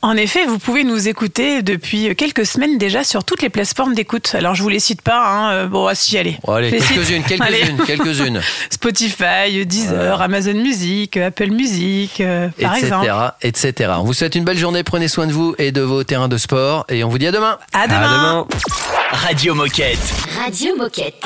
En 0.03 0.16
effet, 0.16 0.47
vous 0.47 0.59
pouvez 0.59 0.84
nous 0.84 1.09
écouter 1.09 1.62
depuis 1.62 2.14
quelques 2.16 2.47
semaines 2.47 2.78
déjà 2.78 3.05
sur 3.05 3.24
toutes 3.24 3.43
les 3.43 3.51
plateformes 3.51 3.95
d'écoute. 3.95 4.34
Alors 4.34 4.55
je 4.55 4.62
vous 4.62 4.68
les 4.68 4.80
cite 4.80 5.03
pas, 5.03 5.20
hein. 5.26 5.53
euh, 5.53 5.66
bon, 5.66 5.86
ah, 5.86 5.95
si 5.95 6.16
allez. 6.18 6.38
Bon, 6.45 6.55
allez, 6.55 6.70
les 6.70 6.80
cite. 6.80 6.95
quelques-unes, 6.95 7.22
Allez. 7.41 7.59
quelques-unes, 7.59 7.86
quelques-unes. 8.05 8.41
Spotify, 8.70 9.66
Deezer, 9.66 10.20
Amazon 10.22 10.55
Music, 10.55 11.16
Apple 11.16 11.51
Music, 11.51 12.20
euh, 12.20 12.49
par 12.61 12.74
etc., 12.76 12.86
exemple. 12.86 13.32
etc. 13.43 13.93
On 13.99 14.05
vous 14.05 14.14
souhaite 14.14 14.34
une 14.34 14.45
belle 14.45 14.59
journée, 14.59 14.82
prenez 14.82 15.09
soin 15.09 15.26
de 15.26 15.32
vous 15.32 15.55
et 15.59 15.72
de 15.72 15.82
vos 15.82 16.05
terrains 16.05 16.28
de 16.28 16.38
sport, 16.38 16.84
et 16.88 17.05
on 17.05 17.09
vous 17.09 17.18
dit 17.18 17.26
à 17.26 17.32
demain. 17.32 17.59
À 17.72 17.86
demain. 17.86 18.47
Radio 19.12 19.55
Moquette. 19.55 19.99
Radio 20.38 20.76
Moquette. 20.76 21.24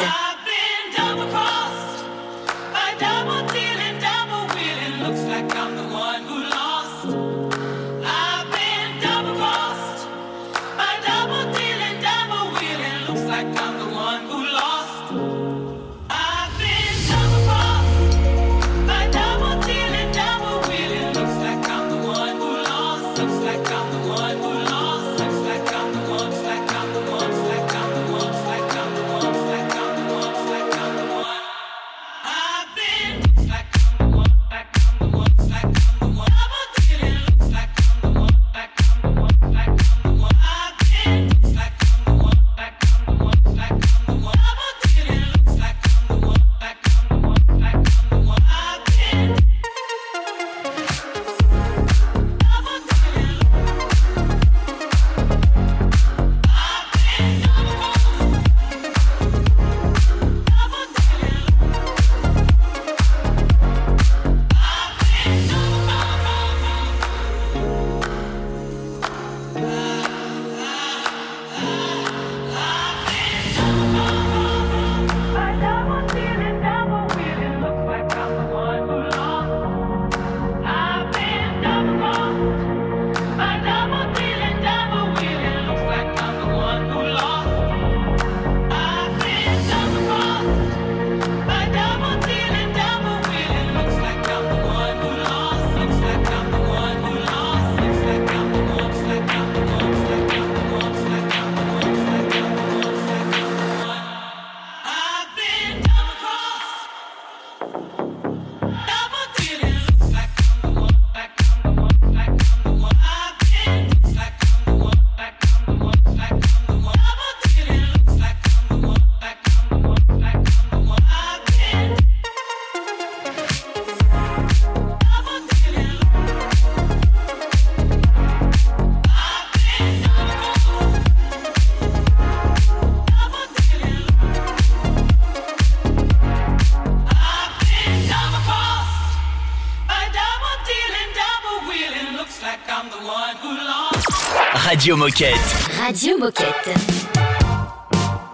Radio 144.84 144.96
Moquette. 144.98 145.78
Radio 145.80 146.18
Moquette. 146.18 146.74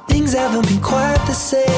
Things 0.09 0.32
haven't 0.32 0.66
been 0.66 0.80
quite 0.80 1.24
the 1.28 1.32
same. 1.32 1.70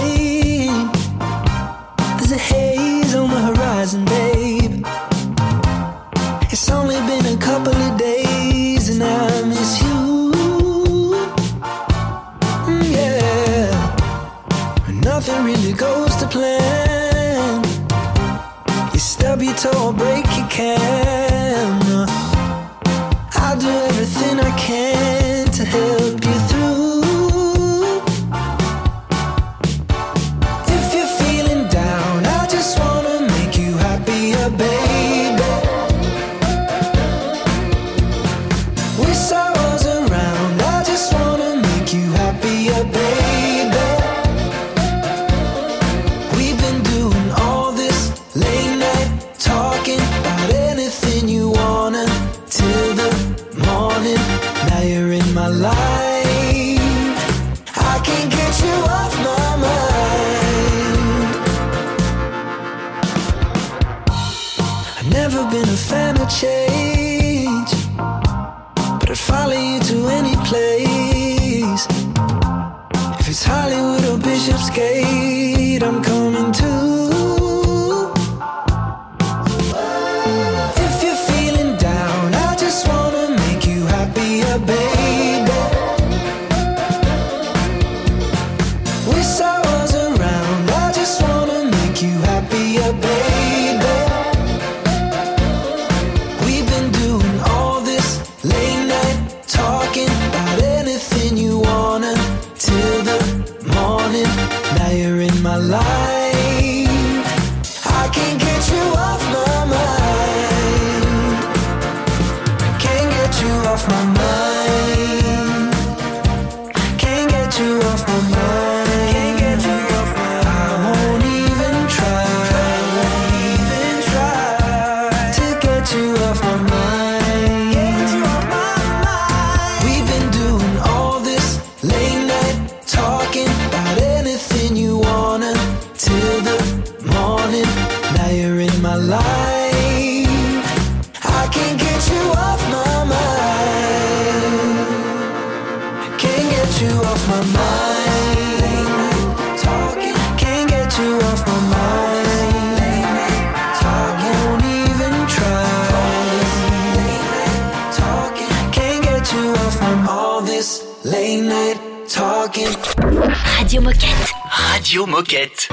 Radio 163.72 163.90
Moquette. 163.90 164.32
Radio 164.70 165.06
Moquette. 165.06 165.68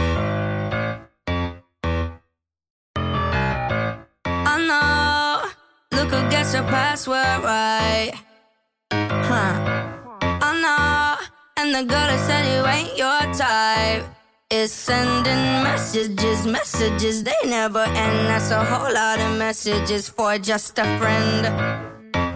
I 4.25 4.55
know. 4.69 5.49
Look 5.91 6.09
who 6.09 6.29
gets 6.29 6.53
your 6.53 6.63
password 6.63 7.43
right. 7.43 8.13
Huh. 8.93 9.53
I 10.21 10.51
know. 10.63 11.27
And 11.57 11.75
the 11.75 11.83
girl 11.83 12.07
that 12.07 12.19
said 12.25 12.45
you 12.55 12.65
ain't 12.65 12.97
your 12.97 13.33
type 13.33 14.05
is 14.49 14.71
sending 14.71 15.43
messages, 15.61 16.47
messages 16.47 17.23
they 17.23 17.35
never 17.47 17.83
end. 17.83 18.29
That's 18.29 18.49
a 18.51 18.63
whole 18.63 18.93
lot 18.93 19.19
of 19.19 19.37
messages 19.37 20.07
for 20.07 20.37
just 20.37 20.79
a 20.79 20.85
friend. 20.99 21.47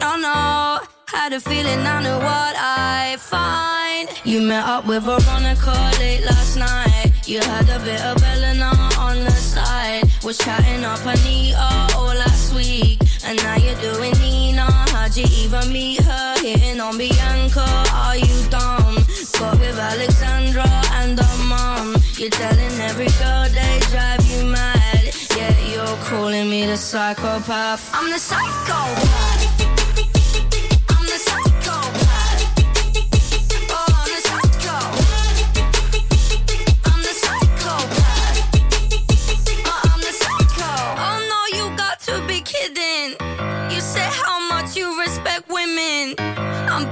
Oh 0.03 0.17
no. 0.19 0.85
Had 1.07 1.31
a 1.31 1.39
feeling 1.39 1.87
I 1.87 2.03
knew 2.03 2.17
what 2.17 2.53
I 2.57 3.15
find. 3.17 3.82
You 4.23 4.41
met 4.41 4.65
up 4.65 4.85
with 4.87 5.03
Veronica 5.03 5.73
late 5.99 6.23
last 6.25 6.57
night. 6.57 7.11
You 7.25 7.39
had 7.39 7.69
a 7.69 7.79
bit 7.83 8.01
of 8.01 8.21
Elena 8.23 8.71
on 8.97 9.23
the 9.23 9.31
side. 9.31 10.03
Was 10.23 10.37
chatting 10.37 10.83
up 10.83 11.05
Anita 11.05 11.95
all 11.95 12.15
last 12.15 12.53
week. 12.53 12.99
And 13.25 13.37
now 13.43 13.55
you're 13.55 13.79
doing 13.81 14.13
Nina. 14.19 14.71
How'd 14.91 15.15
you 15.15 15.25
even 15.31 15.71
meet 15.71 16.01
her? 16.01 16.35
Hitting 16.41 16.79
on 16.79 16.97
Bianca. 16.97 17.65
Are 17.93 18.17
you 18.17 18.49
dumb? 18.49 18.95
Got 19.39 19.59
with 19.59 19.79
Alexandra 19.79 20.65
and 20.99 21.19
her 21.19 21.43
mom. 21.45 21.95
You're 22.17 22.29
telling 22.29 22.79
every 22.81 23.11
girl 23.19 23.47
they 23.49 23.79
drive 23.91 24.25
you 24.25 24.45
mad. 24.45 25.13
Yeah, 25.35 25.57
you're 25.71 25.97
calling 26.05 26.49
me 26.49 26.65
the 26.65 26.77
psychopath. 26.77 27.89
I'm 27.93 28.11
the 28.11 28.19
psychopath. 28.19 29.62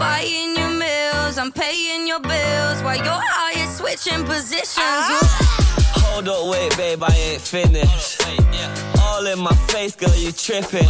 Buying 0.02 0.56
your 0.58 0.74
meals, 0.84 1.38
I'm 1.38 1.52
paying 1.52 2.08
your 2.08 2.20
bills 2.20 2.78
while 2.84 2.98
you're 2.98 3.24
out 3.40 3.54
here 3.54 3.68
switching 3.80 4.24
positions. 4.26 4.78
Ah. 4.82 5.48
Hold 6.02 6.28
up, 6.28 6.44
wait, 6.52 6.76
babe, 6.78 7.04
I 7.04 7.14
ain't 7.30 7.42
finished. 7.42 8.22
All 9.00 9.26
in 9.28 9.40
my 9.40 9.56
face, 9.72 9.96
girl, 9.96 10.16
you 10.16 10.32
tripping. 10.32 10.88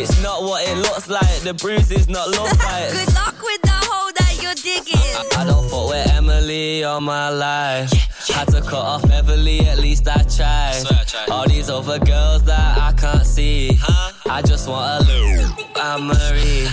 It's 0.00 0.20
not 0.22 0.42
what 0.42 0.66
it 0.68 0.76
looks 0.78 1.08
like, 1.08 1.38
the 1.48 1.54
bruises 1.54 2.08
not 2.08 2.28
love 2.30 2.50
bites. 2.64 2.92
Good 3.04 3.14
luck 3.14 3.36
with 3.40 3.62
the 3.62 3.78
hole 3.88 4.10
that 4.18 4.32
you're 4.42 4.58
digging. 4.70 5.14
I 5.40 5.44
don't 5.44 5.68
fuck 5.70 5.88
with 5.90 6.12
Emily 6.12 6.84
all 6.84 7.00
my 7.00 7.28
life. 7.30 7.90
Had 8.28 8.48
to 8.48 8.60
cut 8.60 8.84
off 8.92 9.02
Beverly, 9.08 9.60
at 9.60 9.78
least 9.78 10.06
I 10.08 10.22
tried. 10.24 10.82
All 11.30 11.46
these 11.48 11.70
other 11.70 11.98
girls 12.00 12.42
that 12.44 12.78
I 12.78 12.92
can't 12.92 13.24
see. 13.26 13.78
I 14.26 14.42
just 14.42 14.68
want 14.68 15.02
a 15.02 15.06
little 15.06 15.80
Anne 15.80 16.02
Marie. 16.08 16.68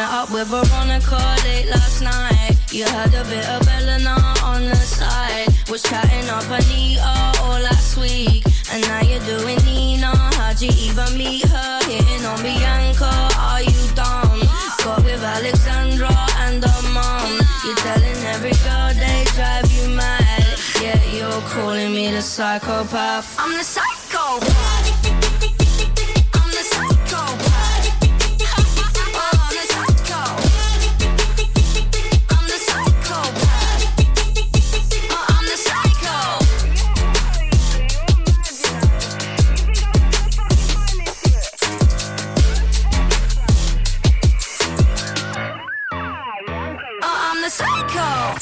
it 0.00 0.10
up 0.10 0.30
with 0.32 0.48
Veronica 0.48 1.20
late 1.44 1.68
last 1.68 2.00
night. 2.00 2.56
You 2.72 2.84
had 2.84 3.12
a 3.14 3.24
bit 3.24 3.46
of 3.48 3.66
Elena 3.68 4.16
on 4.44 4.64
the 4.64 4.76
side. 4.76 5.48
Was 5.68 5.82
chatting 5.82 6.28
up 6.28 6.48
Anita 6.48 7.12
all 7.42 7.60
last 7.60 7.96
week. 7.98 8.44
And 8.72 8.80
now 8.88 9.02
you're 9.02 9.24
doing 9.32 9.58
Nina. 9.64 10.12
How'd 10.36 10.60
you 10.60 10.70
even 10.86 11.18
meet 11.18 11.44
her? 11.46 11.78
Hitting 11.84 12.24
on 12.24 12.40
Bianca. 12.42 13.12
Are 13.48 13.62
you 13.62 13.82
dumb? 13.94 14.40
Got 14.84 15.04
with 15.04 15.22
Alexandra 15.22 16.14
and 16.44 16.64
her 16.64 16.82
mom. 16.96 17.30
You're 17.64 17.80
telling 17.86 18.20
every 18.34 18.56
girl 18.66 18.90
they 18.94 19.24
drive 19.36 19.70
you 19.76 19.88
mad. 19.94 20.58
Yeah, 20.80 21.00
you're 21.16 21.42
calling 21.52 21.92
me 21.92 22.10
the 22.10 22.22
psychopath. 22.22 23.36
I'm 23.38 23.52
the 23.56 23.64
psycho. 23.64 24.00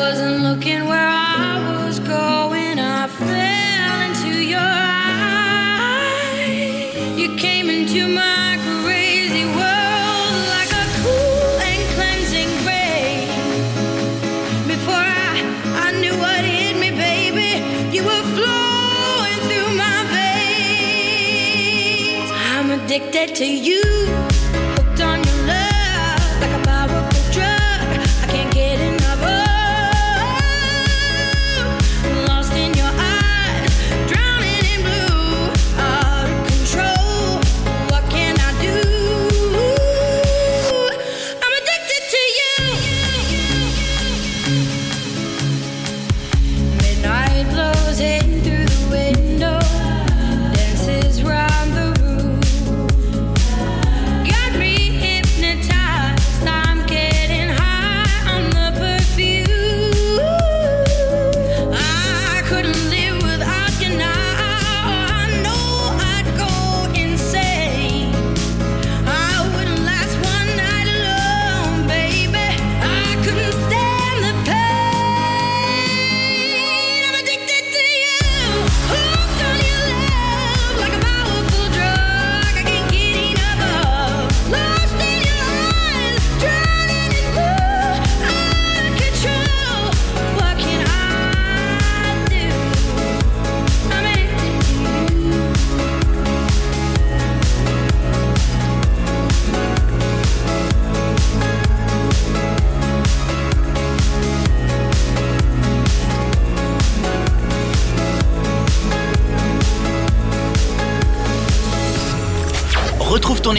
wasn't 0.00 0.42
looking 0.42 0.86
where 0.86 1.08
I 1.08 1.84
was 1.84 1.98
going. 2.00 2.78
I 2.78 3.06
fell 3.06 3.98
into 4.08 4.32
your 4.54 4.79